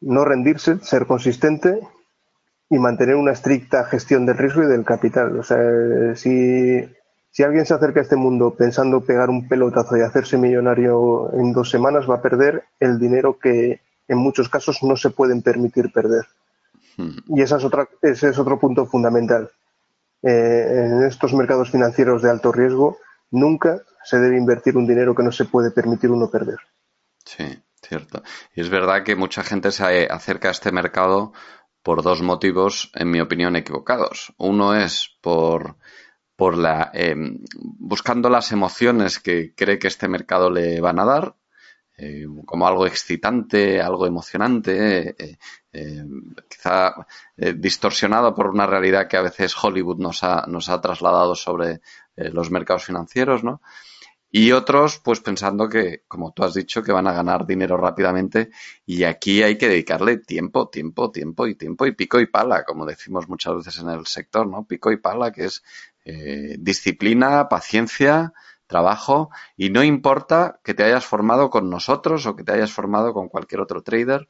no 0.00 0.24
rendirse, 0.24 0.78
ser 0.78 1.06
consistente 1.06 1.80
y 2.68 2.78
mantener 2.78 3.16
una 3.16 3.32
estricta 3.32 3.84
gestión 3.84 4.26
del 4.26 4.38
riesgo 4.38 4.62
y 4.62 4.66
del 4.66 4.84
capital. 4.84 5.38
O 5.38 5.42
sea, 5.42 5.58
si, 6.14 6.84
si 7.36 7.42
alguien 7.42 7.66
se 7.66 7.74
acerca 7.74 8.00
a 8.00 8.02
este 8.02 8.16
mundo 8.16 8.54
pensando 8.56 9.02
pegar 9.02 9.28
un 9.28 9.46
pelotazo 9.46 9.94
y 9.94 10.00
hacerse 10.00 10.38
millonario 10.38 11.30
en 11.34 11.52
dos 11.52 11.68
semanas, 11.68 12.08
va 12.08 12.14
a 12.14 12.22
perder 12.22 12.64
el 12.80 12.98
dinero 12.98 13.38
que 13.38 13.82
en 14.08 14.16
muchos 14.16 14.48
casos 14.48 14.82
no 14.82 14.96
se 14.96 15.10
pueden 15.10 15.42
permitir 15.42 15.92
perder. 15.92 16.24
Hmm. 16.96 17.18
Y 17.36 17.42
esa 17.42 17.58
es 17.58 17.64
otra, 17.64 17.90
ese 18.00 18.30
es 18.30 18.38
otro 18.38 18.58
punto 18.58 18.86
fundamental. 18.86 19.50
Eh, 20.22 20.86
en 20.86 21.04
estos 21.04 21.34
mercados 21.34 21.70
financieros 21.70 22.22
de 22.22 22.30
alto 22.30 22.52
riesgo, 22.52 22.96
nunca 23.30 23.82
se 24.02 24.18
debe 24.18 24.38
invertir 24.38 24.74
un 24.78 24.86
dinero 24.86 25.14
que 25.14 25.22
no 25.22 25.30
se 25.30 25.44
puede 25.44 25.70
permitir 25.72 26.10
uno 26.10 26.30
perder. 26.30 26.60
Sí, 27.22 27.44
cierto. 27.82 28.22
Y 28.54 28.62
es 28.62 28.70
verdad 28.70 29.02
que 29.04 29.14
mucha 29.14 29.42
gente 29.42 29.72
se 29.72 30.08
acerca 30.10 30.48
a 30.48 30.52
este 30.52 30.72
mercado 30.72 31.34
por 31.82 32.02
dos 32.02 32.22
motivos, 32.22 32.90
en 32.94 33.10
mi 33.10 33.20
opinión, 33.20 33.56
equivocados. 33.56 34.32
Uno 34.38 34.74
es 34.74 35.18
por, 35.20 35.76
por 36.36 36.56
la, 36.56 36.90
em, 36.94 37.38
buscando 37.78 38.28
las 38.28 38.52
emociones 38.52 39.18
que 39.18 39.54
cree 39.54 39.78
que 39.78 39.88
este 39.88 40.08
mercado 40.08 40.50
le 40.50 40.80
van 40.80 40.98
a 41.00 41.04
dar, 41.04 41.36
eh, 41.98 42.26
como 42.44 42.68
algo 42.68 42.86
excitante, 42.86 43.80
algo 43.80 44.06
emocionante, 44.06 45.14
eh, 45.18 45.38
eh, 45.72 46.04
quizá 46.48 46.94
distorsionado 47.36 48.34
por 48.34 48.48
una 48.48 48.66
realidad 48.66 49.08
que 49.08 49.16
a 49.16 49.22
veces 49.22 49.54
Hollywood 49.62 49.98
nos 49.98 50.22
ha, 50.22 50.44
nos 50.46 50.68
ha 50.68 50.80
trasladado 50.80 51.34
sobre 51.34 51.80
los 52.16 52.50
mercados 52.50 52.84
financieros, 52.84 53.44
¿no? 53.44 53.60
Y 54.30 54.52
otros, 54.52 55.00
pues 55.02 55.20
pensando 55.20 55.68
que, 55.68 56.02
como 56.08 56.32
tú 56.32 56.44
has 56.44 56.52
dicho, 56.54 56.82
que 56.82 56.92
van 56.92 57.06
a 57.06 57.12
ganar 57.12 57.46
dinero 57.46 57.76
rápidamente 57.76 58.50
y 58.84 59.04
aquí 59.04 59.42
hay 59.42 59.56
que 59.56 59.68
dedicarle 59.68 60.18
tiempo, 60.18 60.68
tiempo, 60.68 61.10
tiempo 61.10 61.46
y 61.46 61.54
tiempo 61.54 61.86
y 61.86 61.92
pico 61.92 62.20
y 62.20 62.26
pala, 62.26 62.64
como 62.64 62.84
decimos 62.84 63.28
muchas 63.28 63.56
veces 63.56 63.78
en 63.78 63.88
el 63.88 64.06
sector, 64.06 64.46
¿no? 64.46 64.66
Pico 64.66 64.90
y 64.92 64.98
pala, 64.98 65.30
que 65.32 65.46
es 65.46 65.62
eh, 66.06 66.56
disciplina, 66.58 67.48
paciencia, 67.48 68.32
trabajo 68.66 69.30
y 69.56 69.70
no 69.70 69.82
importa 69.82 70.60
que 70.62 70.74
te 70.74 70.84
hayas 70.84 71.04
formado 71.04 71.50
con 71.50 71.68
nosotros 71.68 72.26
o 72.26 72.36
que 72.36 72.44
te 72.44 72.52
hayas 72.52 72.72
formado 72.72 73.12
con 73.12 73.28
cualquier 73.28 73.60
otro 73.60 73.82
trader, 73.82 74.28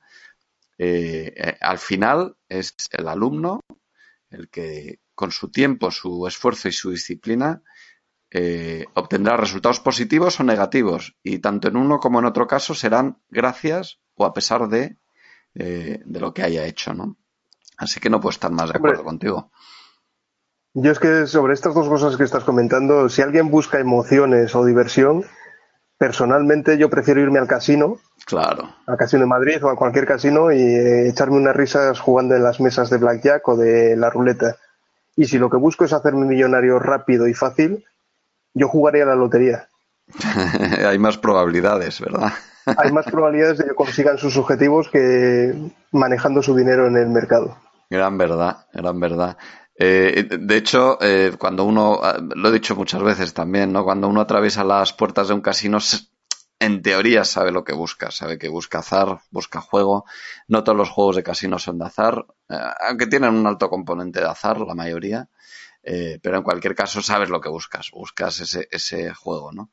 eh, 0.79 1.33
eh, 1.37 1.57
al 1.61 1.79
final 1.79 2.37
es 2.49 2.75
el 2.93 3.09
alumno 3.09 3.61
el 4.31 4.49
que 4.49 5.01
con 5.15 5.31
su 5.31 5.51
tiempo, 5.51 5.91
su 5.91 6.27
esfuerzo 6.27 6.69
y 6.69 6.73
su 6.73 6.91
disciplina 6.91 7.63
eh, 8.31 8.85
obtendrá 8.95 9.37
resultados 9.37 9.81
positivos 9.81 10.41
o 10.41 10.45
negativos 10.45 11.17
y 11.23 11.39
tanto 11.39 11.69
en 11.69 11.77
uno 11.77 12.01
como 12.01 12.19
en 12.19 12.27
otro 12.27 12.47
caso 12.47 12.75
serán 12.75 13.19
gracias 13.29 14.01
o 14.15 14.25
a 14.25 14.33
pesar 14.35 14.69
de, 14.69 14.97
de 15.55 16.21
lo 16.21 16.35
que 16.35 16.43
haya 16.43 16.67
hecho, 16.67 16.93
¿no? 16.93 17.17
Así 17.79 18.01
que 18.01 18.11
no 18.11 18.21
puedo 18.21 18.31
estar 18.31 18.51
más 18.51 18.71
de 18.71 18.77
acuerdo 18.77 19.05
contigo. 19.05 19.51
Yo 20.79 20.93
es 20.93 20.99
que 20.99 21.27
sobre 21.27 21.55
estas 21.55 21.75
dos 21.75 21.89
cosas 21.89 22.19
que 22.19 22.25
estás 22.25 22.45
comentando, 22.45 23.09
si 23.09 23.23
alguien 23.23 23.51
busca 23.51 23.81
emociones 23.81 24.55
o 24.55 24.63
diversión, 24.63 25.25
personalmente 25.97 26.77
yo 26.77 26.91
prefiero 26.91 27.23
irme 27.23 27.39
al 27.39 27.47
casino. 27.47 27.97
Claro. 28.27 28.69
Al 28.87 28.99
casino 28.99 29.23
de 29.23 29.27
Madrid 29.27 29.65
o 29.65 29.71
a 29.71 29.77
cualquier 29.77 30.07
casino 30.07 30.53
y 30.53 30.61
eh, 30.61 31.09
echarme 31.09 31.39
unas 31.39 31.57
risas 31.57 31.99
jugando 31.99 32.37
en 32.37 32.43
las 32.43 32.61
mesas 32.61 32.91
de 32.91 32.99
blackjack 32.99 33.49
o 33.49 33.57
de 33.57 33.97
la 33.97 34.11
ruleta. 34.11 34.57
Y 35.17 35.25
si 35.25 35.39
lo 35.39 35.49
que 35.49 35.57
busco 35.57 35.87
es 35.87 35.95
hacerme 35.95 36.27
millonario 36.27 36.79
rápido 36.79 37.27
y 37.27 37.33
fácil, 37.33 37.87
yo 38.53 38.69
jugaría 38.69 39.05
a 39.05 39.07
la 39.07 39.17
lotería. 39.17 39.69
Hay 40.87 40.99
más 40.99 41.17
probabilidades, 41.17 42.03
¿verdad? 42.03 42.35
Hay 42.77 42.93
más 42.93 43.07
probabilidades 43.07 43.57
de 43.57 43.65
que 43.65 43.75
consigan 43.75 44.19
sus 44.19 44.37
objetivos 44.37 44.91
que 44.91 45.55
manejando 45.91 46.43
su 46.43 46.55
dinero 46.55 46.87
en 46.87 46.99
el 46.99 47.09
mercado. 47.09 47.57
Gran 47.89 48.19
verdad, 48.19 48.67
gran 48.75 49.01
verdad. 49.01 49.39
Eh, 49.79 50.27
de 50.31 50.57
hecho, 50.57 50.99
eh, 51.03 51.33
cuando 51.39 51.65
uno, 51.65 52.01
ah, 52.03 52.19
lo 52.19 52.49
he 52.49 52.53
dicho 52.53 52.75
muchas 52.77 53.03
veces 53.03 53.35
también, 53.35 53.73
¿no? 53.73 53.85
Cuando 53.85 54.09
uno 54.09 54.23
atraviesa 54.23 54.65
las 54.65 54.93
puertas 54.93 55.29
de 55.29 55.35
un 55.35 55.43
casino, 55.43 55.79
en 56.59 56.83
teoría 56.83 57.25
sabe 57.25 57.53
lo 57.53 57.65
que 57.65 57.75
busca, 57.75 58.11
sabe 58.11 58.39
que 58.39 58.49
busca 58.49 58.79
azar, 58.79 59.21
busca 59.31 59.61
juego. 59.61 60.07
No 60.49 60.65
todos 60.65 60.79
los 60.79 60.91
juegos 60.91 61.17
de 61.17 61.23
casino 61.23 61.59
son 61.59 61.79
de 61.79 61.87
azar, 61.87 62.27
eh, 62.49 62.57
aunque 62.89 63.07
tienen 63.07 63.35
un 63.35 63.47
alto 63.47 63.69
componente 63.69 64.21
de 64.21 64.27
azar, 64.27 64.59
la 64.61 64.75
mayoría. 64.75 65.29
Eh, 65.83 66.19
pero 66.21 66.39
en 66.39 66.43
cualquier 66.43 66.75
caso 66.75 67.01
sabes 67.01 67.29
lo 67.29 67.41
que 67.41 67.49
buscas, 67.49 67.91
buscas 67.93 68.41
ese, 68.41 68.67
ese 68.73 69.15
juego, 69.15 69.53
¿no? 69.53 69.71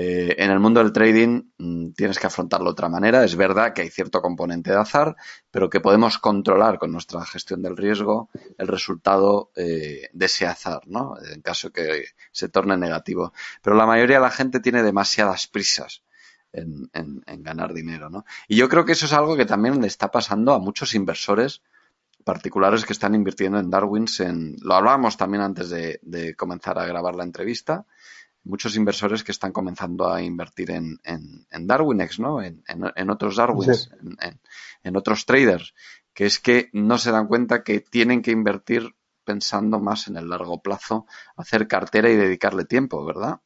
Eh, 0.00 0.36
en 0.44 0.52
el 0.52 0.60
mundo 0.60 0.78
del 0.78 0.92
trading 0.92 1.42
mm, 1.58 1.90
tienes 1.90 2.20
que 2.20 2.28
afrontarlo 2.28 2.66
de 2.66 2.70
otra 2.70 2.88
manera. 2.88 3.24
Es 3.24 3.34
verdad 3.34 3.72
que 3.72 3.82
hay 3.82 3.90
cierto 3.90 4.22
componente 4.22 4.70
de 4.70 4.76
azar, 4.76 5.16
pero 5.50 5.68
que 5.68 5.80
podemos 5.80 6.18
controlar 6.18 6.78
con 6.78 6.92
nuestra 6.92 7.24
gestión 7.24 7.62
del 7.62 7.76
riesgo 7.76 8.30
el 8.58 8.68
resultado 8.68 9.50
eh, 9.56 10.08
de 10.12 10.26
ese 10.26 10.46
azar, 10.46 10.82
¿no? 10.86 11.16
En 11.32 11.42
caso 11.42 11.72
que 11.72 12.04
se 12.30 12.48
torne 12.48 12.76
negativo. 12.76 13.32
Pero 13.60 13.74
la 13.74 13.86
mayoría 13.86 14.18
de 14.18 14.22
la 14.22 14.30
gente 14.30 14.60
tiene 14.60 14.84
demasiadas 14.84 15.48
prisas. 15.48 16.04
En, 16.52 16.88
ganar 17.42 17.74
dinero, 17.74 18.08
¿no? 18.08 18.24
Y 18.46 18.56
yo 18.56 18.68
creo 18.68 18.84
que 18.84 18.92
eso 18.92 19.06
es 19.06 19.12
algo 19.12 19.36
que 19.36 19.46
también 19.46 19.80
le 19.80 19.86
está 19.88 20.10
pasando 20.12 20.52
a 20.52 20.58
muchos 20.60 20.94
inversores 20.94 21.62
particulares 22.24 22.84
que 22.84 22.92
están 22.92 23.16
invirtiendo 23.16 23.58
en 23.58 23.68
Darwins. 23.68 24.20
En, 24.20 24.56
lo 24.62 24.74
hablábamos 24.74 25.16
también 25.16 25.42
antes 25.42 25.70
de, 25.70 26.34
comenzar 26.36 26.78
a 26.78 26.86
grabar 26.86 27.16
la 27.16 27.24
entrevista. 27.24 27.84
Muchos 28.44 28.76
inversores 28.76 29.24
que 29.24 29.32
están 29.32 29.52
comenzando 29.52 30.10
a 30.10 30.22
invertir 30.22 30.70
en, 30.70 30.98
en, 31.04 31.66
Darwinex, 31.66 32.18
¿no? 32.18 32.40
En, 32.42 33.10
otros 33.10 33.36
Darwins, 33.36 33.90
en, 34.82 34.96
otros 34.96 35.26
traders, 35.26 35.74
que 36.14 36.26
es 36.26 36.38
que 36.38 36.70
no 36.72 36.98
se 36.98 37.10
dan 37.10 37.26
cuenta 37.26 37.62
que 37.62 37.80
tienen 37.80 38.22
que 38.22 38.30
invertir 38.30 38.94
pensando 39.24 39.80
más 39.80 40.08
en 40.08 40.16
el 40.16 40.30
largo 40.30 40.62
plazo, 40.62 41.06
hacer 41.36 41.68
cartera 41.68 42.08
y 42.08 42.16
dedicarle 42.16 42.64
tiempo, 42.64 43.04
¿verdad? 43.04 43.40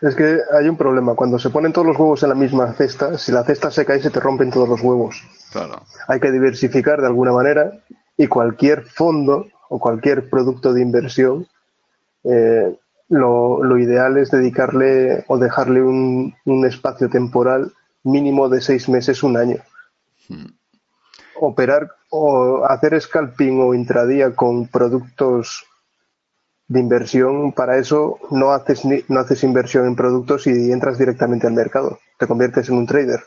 Es 0.00 0.14
que 0.14 0.38
hay 0.52 0.68
un 0.68 0.76
problema. 0.76 1.14
Cuando 1.14 1.38
se 1.38 1.50
ponen 1.50 1.72
todos 1.72 1.86
los 1.86 1.96
huevos 1.96 2.22
en 2.22 2.28
la 2.28 2.34
misma 2.34 2.72
cesta, 2.72 3.18
si 3.18 3.32
la 3.32 3.44
cesta 3.44 3.70
se 3.70 3.84
cae, 3.84 4.00
se 4.00 4.10
te 4.10 4.20
rompen 4.20 4.50
todos 4.50 4.68
los 4.68 4.80
huevos. 4.80 5.22
Claro. 5.50 5.82
Hay 6.06 6.20
que 6.20 6.30
diversificar 6.30 7.00
de 7.00 7.06
alguna 7.06 7.32
manera 7.32 7.84
y 8.16 8.26
cualquier 8.26 8.84
fondo 8.84 9.46
o 9.68 9.78
cualquier 9.78 10.28
producto 10.30 10.72
de 10.72 10.82
inversión, 10.82 11.46
eh, 12.24 12.78
lo, 13.08 13.78
ideal 13.78 14.18
es 14.18 14.30
dedicarle 14.30 15.24
o 15.28 15.38
dejarle 15.38 15.82
un, 15.82 16.34
espacio 16.66 17.08
temporal 17.08 17.72
mínimo 18.02 18.48
de 18.48 18.60
seis 18.60 18.88
meses, 18.88 19.22
un 19.22 19.36
año. 19.36 19.58
Hmm. 20.28 20.46
Operar 21.40 21.90
o 22.10 22.64
hacer 22.64 23.00
scalping 23.00 23.60
o 23.60 23.74
intradía 23.74 24.34
con 24.34 24.68
productos 24.68 25.64
de 26.66 26.80
inversión, 26.80 27.52
para 27.52 27.78
eso 27.78 28.18
no 28.30 28.52
haces, 28.52 28.82
no 29.08 29.20
haces 29.20 29.42
inversión 29.42 29.86
en 29.86 29.96
productos 29.96 30.46
y 30.46 30.70
entras 30.70 30.98
directamente 30.98 31.46
al 31.46 31.54
mercado. 31.54 31.98
Te 32.18 32.26
conviertes 32.26 32.68
en 32.68 32.76
un 32.76 32.86
trader, 32.86 33.20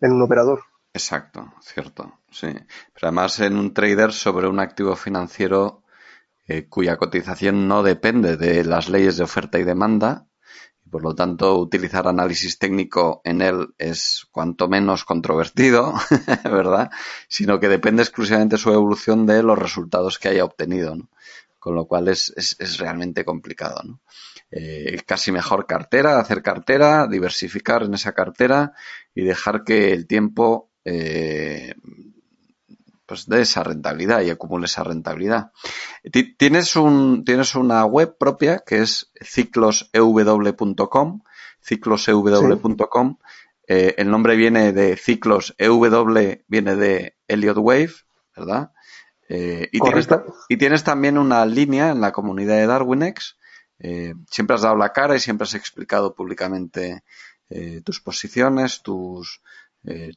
en 0.00 0.12
un 0.12 0.22
operador. 0.22 0.60
Exacto, 0.92 1.52
cierto, 1.60 2.20
sí. 2.30 2.48
Pero 2.48 3.08
además 3.08 3.38
en 3.40 3.56
un 3.56 3.74
trader 3.74 4.12
sobre 4.12 4.48
un 4.48 4.58
activo 4.58 4.96
financiero 4.96 5.79
eh, 6.50 6.66
cuya 6.68 6.96
cotización 6.96 7.68
no 7.68 7.84
depende 7.84 8.36
de 8.36 8.64
las 8.64 8.88
leyes 8.88 9.16
de 9.16 9.22
oferta 9.22 9.60
y 9.60 9.62
demanda, 9.62 10.26
y 10.84 10.88
por 10.88 11.04
lo 11.04 11.14
tanto 11.14 11.56
utilizar 11.56 12.08
análisis 12.08 12.58
técnico 12.58 13.20
en 13.22 13.40
él 13.40 13.68
es 13.78 14.26
cuanto 14.32 14.66
menos 14.66 15.04
controvertido, 15.04 15.94
¿verdad? 16.44 16.90
Sino 17.28 17.60
que 17.60 17.68
depende 17.68 18.02
exclusivamente 18.02 18.58
su 18.58 18.72
evolución 18.72 19.26
de 19.26 19.44
los 19.44 19.56
resultados 19.56 20.18
que 20.18 20.26
haya 20.26 20.44
obtenido, 20.44 20.96
¿no? 20.96 21.08
con 21.60 21.76
lo 21.76 21.86
cual 21.86 22.08
es, 22.08 22.34
es, 22.36 22.78
realmente 22.78 23.24
complicado. 23.24 23.80
¿no? 23.84 24.00
Eh, 24.50 25.00
casi 25.06 25.30
mejor 25.30 25.66
cartera, 25.68 26.18
hacer 26.18 26.42
cartera, 26.42 27.06
diversificar 27.06 27.84
en 27.84 27.94
esa 27.94 28.12
cartera 28.12 28.72
y 29.14 29.22
dejar 29.22 29.62
que 29.62 29.92
el 29.92 30.08
tiempo 30.08 30.72
eh, 30.84 31.74
pues 33.10 33.26
dé 33.26 33.40
esa 33.40 33.64
rentabilidad 33.64 34.20
y 34.20 34.30
acumule 34.30 34.66
esa 34.66 34.84
rentabilidad. 34.84 35.50
Tienes, 36.38 36.76
un, 36.76 37.24
tienes 37.24 37.56
una 37.56 37.84
web 37.84 38.16
propia 38.16 38.62
que 38.64 38.82
es 38.82 39.10
ciclosew.com, 39.20 41.22
ciclosew.com. 41.60 43.16
Eh, 43.66 43.96
el 43.98 44.12
nombre 44.12 44.36
viene 44.36 44.72
de 44.72 44.96
ciclos 44.96 45.56
EW, 45.58 46.44
viene 46.46 46.76
de 46.76 47.16
Elliott 47.26 47.58
Wave, 47.58 47.94
¿verdad? 48.36 48.70
Eh, 49.28 49.68
y, 49.72 49.80
tienes, 49.80 50.08
y, 50.48 50.56
tienes, 50.56 50.84
también 50.84 51.18
una 51.18 51.44
línea 51.46 51.90
en 51.90 52.00
la 52.00 52.12
comunidad 52.12 52.58
de 52.58 52.68
Darwinex. 52.68 53.38
Eh, 53.80 54.14
siempre 54.30 54.54
has 54.54 54.62
dado 54.62 54.76
la 54.76 54.92
cara 54.92 55.16
y 55.16 55.18
siempre 55.18 55.46
has 55.46 55.54
explicado 55.54 56.14
públicamente 56.14 57.02
eh, 57.48 57.82
tus 57.84 58.00
posiciones, 58.00 58.84
tus, 58.84 59.42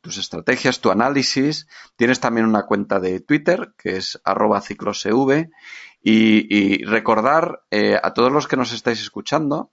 tus 0.01 0.17
estrategias, 0.17 0.81
tu 0.81 0.91
análisis. 0.91 1.67
Tienes 1.95 2.19
también 2.19 2.45
una 2.45 2.65
cuenta 2.65 2.99
de 2.99 3.19
Twitter 3.19 3.73
que 3.77 3.97
es 3.97 4.19
arroba 4.23 4.61
ciclosev. 4.61 5.49
Y, 6.01 6.53
y 6.53 6.83
recordar 6.83 7.63
a 8.01 8.13
todos 8.13 8.31
los 8.31 8.47
que 8.47 8.57
nos 8.57 8.73
estáis 8.73 9.01
escuchando 9.01 9.71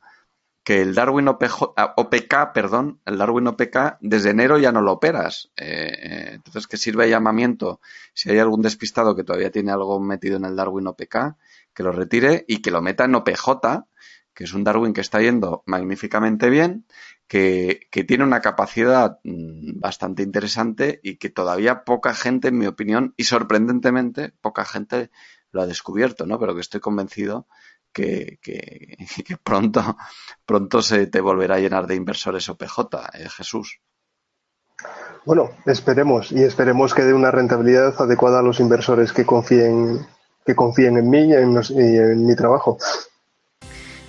que 0.62 0.82
el 0.82 0.94
Darwin 0.94 1.28
OPK, 1.28 2.34
ah, 2.34 2.52
perdón, 2.52 3.00
el 3.06 3.18
Darwin 3.18 3.46
OPK 3.48 3.98
desde 4.00 4.30
enero 4.30 4.58
ya 4.58 4.72
no 4.72 4.82
lo 4.82 4.92
operas. 4.92 5.50
Eh, 5.56 5.66
eh, 5.66 6.30
entonces, 6.34 6.66
que 6.66 6.76
sirve 6.76 7.04
de 7.04 7.10
llamamiento 7.10 7.80
si 8.12 8.30
hay 8.30 8.38
algún 8.38 8.62
despistado 8.62 9.16
que 9.16 9.24
todavía 9.24 9.50
tiene 9.50 9.72
algo 9.72 9.98
metido 10.00 10.36
en 10.36 10.44
el 10.44 10.56
Darwin 10.56 10.86
OPK, 10.86 11.36
que 11.74 11.82
lo 11.82 11.92
retire 11.92 12.44
y 12.46 12.60
que 12.60 12.70
lo 12.70 12.82
meta 12.82 13.04
en 13.04 13.14
OPJ, 13.14 13.50
que 14.40 14.44
es 14.44 14.54
un 14.54 14.64
Darwin 14.64 14.94
que 14.94 15.02
está 15.02 15.20
yendo 15.20 15.62
magníficamente 15.66 16.48
bien, 16.48 16.86
que, 17.28 17.88
que 17.90 18.04
tiene 18.04 18.24
una 18.24 18.40
capacidad 18.40 19.18
mm, 19.22 19.78
bastante 19.78 20.22
interesante 20.22 20.98
y 21.02 21.18
que 21.18 21.28
todavía 21.28 21.84
poca 21.84 22.14
gente, 22.14 22.48
en 22.48 22.56
mi 22.56 22.66
opinión, 22.66 23.12
y 23.18 23.24
sorprendentemente, 23.24 24.32
poca 24.40 24.64
gente 24.64 25.10
lo 25.52 25.60
ha 25.60 25.66
descubierto, 25.66 26.24
¿no? 26.24 26.38
Pero 26.38 26.54
que 26.54 26.62
estoy 26.62 26.80
convencido 26.80 27.48
que, 27.92 28.38
que, 28.40 28.96
pronto, 29.44 29.98
pronto 30.46 30.80
se 30.80 31.06
te 31.06 31.20
volverá 31.20 31.56
a 31.56 31.60
llenar 31.60 31.86
de 31.86 31.96
inversores 31.96 32.48
OPJ, 32.48 32.78
eh, 33.12 33.28
Jesús. 33.28 33.82
Bueno, 35.26 35.50
esperemos 35.66 36.32
y 36.32 36.44
esperemos 36.44 36.94
que 36.94 37.02
dé 37.02 37.12
una 37.12 37.30
rentabilidad 37.30 37.92
adecuada 38.00 38.38
a 38.38 38.42
los 38.42 38.58
inversores 38.58 39.12
que 39.12 39.26
confíen, 39.26 40.06
que 40.46 40.54
confíen 40.54 40.96
en 40.96 41.10
mí 41.10 41.28
y 41.28 41.34
en, 41.34 42.26
mi 42.26 42.34
trabajo. 42.34 42.78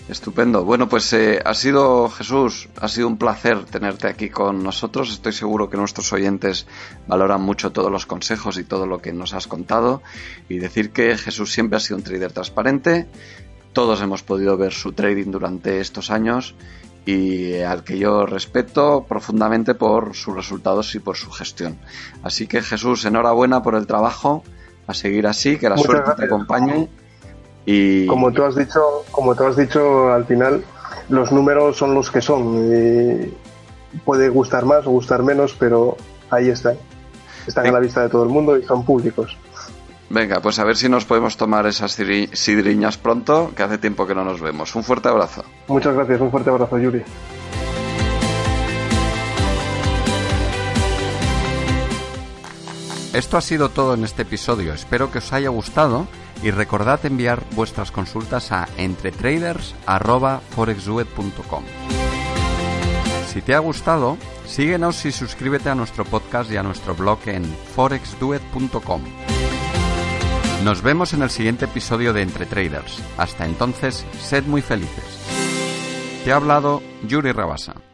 Estupendo. 0.10 0.66
Bueno, 0.66 0.90
pues 0.90 1.14
eh, 1.14 1.42
ha 1.46 1.54
sido, 1.54 2.10
Jesús, 2.10 2.68
ha 2.82 2.88
sido 2.88 3.08
un 3.08 3.18
placer 3.18 3.64
tenerte 3.66 4.08
aquí 4.08 4.30
con 4.30 4.62
nosotros. 4.62 5.12
Estoy 5.12 5.32
seguro 5.32 5.70
que 5.70 5.78
nuestros 5.78 6.12
oyentes 6.12 6.68
valoran 7.08 7.42
mucho 7.42 7.72
todos 7.72 7.92
los 7.92 8.06
consejos 8.06 8.58
y 8.58 8.64
todo 8.64 8.88
lo 8.88 9.02
que 9.02 9.14
nos 9.14 9.34
has 9.34 9.48
contado. 9.48 10.02
Y 10.50 10.58
decir 10.58 10.92
que 10.92 11.18
Jesús 11.18 11.54
siempre 11.54 11.78
ha 11.78 11.80
sido 11.80 11.98
un 11.98 12.04
trader 12.04 12.34
transparente, 12.34 13.08
todos 13.74 14.02
hemos 14.02 14.22
podido 14.22 14.58
ver 14.58 14.74
su 14.74 14.92
trading 14.92 15.32
durante 15.32 15.80
estos 15.80 16.12
años 16.12 16.56
y 17.06 17.60
al 17.62 17.84
que 17.84 17.98
yo 17.98 18.26
respeto 18.26 19.06
profundamente 19.08 19.74
por 19.76 20.14
sus 20.16 20.36
resultados 20.36 20.94
y 20.96 21.00
por 21.00 21.18
su 21.18 21.32
gestión. 21.32 21.80
Así 22.22 22.48
que 22.48 22.62
Jesús, 22.62 23.06
enhorabuena 23.06 23.64
por 23.64 23.76
el 23.76 23.88
trabajo, 23.88 24.44
a 24.88 24.94
seguir 24.94 25.26
así, 25.26 25.58
que 25.58 25.70
la 25.70 25.78
suerte 25.78 26.12
te 26.18 26.26
acompañe. 26.26 26.90
Y 27.66 28.06
como 28.08 28.32
tú 28.32 28.44
has 28.44 28.56
dicho, 28.56 29.04
como 29.12 29.36
tú 29.36 29.46
has 29.46 29.56
dicho 29.56 30.12
al 30.12 30.26
final, 30.26 30.64
los 31.10 31.32
números 31.32 31.78
son 31.78 31.94
los 31.94 32.10
que 32.10 32.22
son. 32.22 32.72
Y 32.74 33.34
puede 34.06 34.30
gustar 34.30 34.66
más 34.66 34.86
o 34.88 34.92
gustar 34.92 35.24
menos, 35.24 35.56
pero 35.58 35.98
ahí 36.30 36.50
están. 36.50 36.76
Están 37.46 37.68
a 37.68 37.72
la 37.72 37.80
vista 37.80 38.02
de 38.02 38.10
todo 38.10 38.24
el 38.24 38.30
mundo 38.30 38.58
y 38.58 38.64
son 38.64 38.86
públicos. 38.86 39.38
Venga, 40.10 40.42
pues 40.42 40.60
a 40.60 40.66
ver 40.66 40.76
si 40.76 40.90
nos 40.90 41.06
podemos 41.06 41.38
tomar 41.38 41.66
esas 41.68 41.94
sidriñas 41.94 42.98
pronto, 42.98 43.52
que 43.56 43.64
hace 43.64 43.78
tiempo 43.78 44.06
que 44.06 44.14
no 44.14 44.26
nos 44.26 44.42
vemos. 44.42 44.76
Un 44.76 44.84
fuerte 44.84 45.08
abrazo. 45.08 45.46
Muchas 45.68 45.96
gracias, 45.96 46.20
un 46.20 46.30
fuerte 46.30 46.50
abrazo, 46.50 46.78
Yuri. 46.78 47.02
Esto 53.14 53.38
ha 53.38 53.42
sido 53.42 53.70
todo 53.70 53.94
en 53.94 54.04
este 54.04 54.22
episodio. 54.22 54.74
Espero 54.74 55.12
que 55.12 55.18
os 55.18 55.34
haya 55.34 55.50
gustado 55.50 56.08
y 56.44 56.52
recordad 56.52 57.04
enviar 57.06 57.42
vuestras 57.52 57.92
consultas 57.92 58.52
a 58.52 58.68
entretraders.forexduet.com. 58.78 61.64
Si 63.28 63.42
te 63.42 63.56
ha 63.56 63.60
gustado, 63.60 64.18
síguenos 64.46 65.06
y 65.06 65.12
suscríbete 65.12 65.70
a 65.70 65.76
nuestro 65.76 66.04
podcast 66.04 66.52
y 66.52 66.58
a 66.58 66.64
nuestro 66.64 66.96
blog 66.96 67.20
en 67.28 67.46
forexduet.com. 67.76 69.02
Nos 70.64 70.82
vemos 70.84 71.14
en 71.14 71.24
el 71.24 71.30
siguiente 71.30 71.66
episodio 71.66 72.14
de 72.14 72.22
Entre 72.22 72.46
Traders. 72.46 73.02
Hasta 73.18 73.46
entonces, 73.46 74.06
sed 74.20 74.44
muy 74.44 74.62
felices. 74.62 75.04
Te 76.24 76.32
ha 76.32 76.36
hablado 76.36 76.84
Yuri 77.08 77.32
Rabasa. 77.32 77.91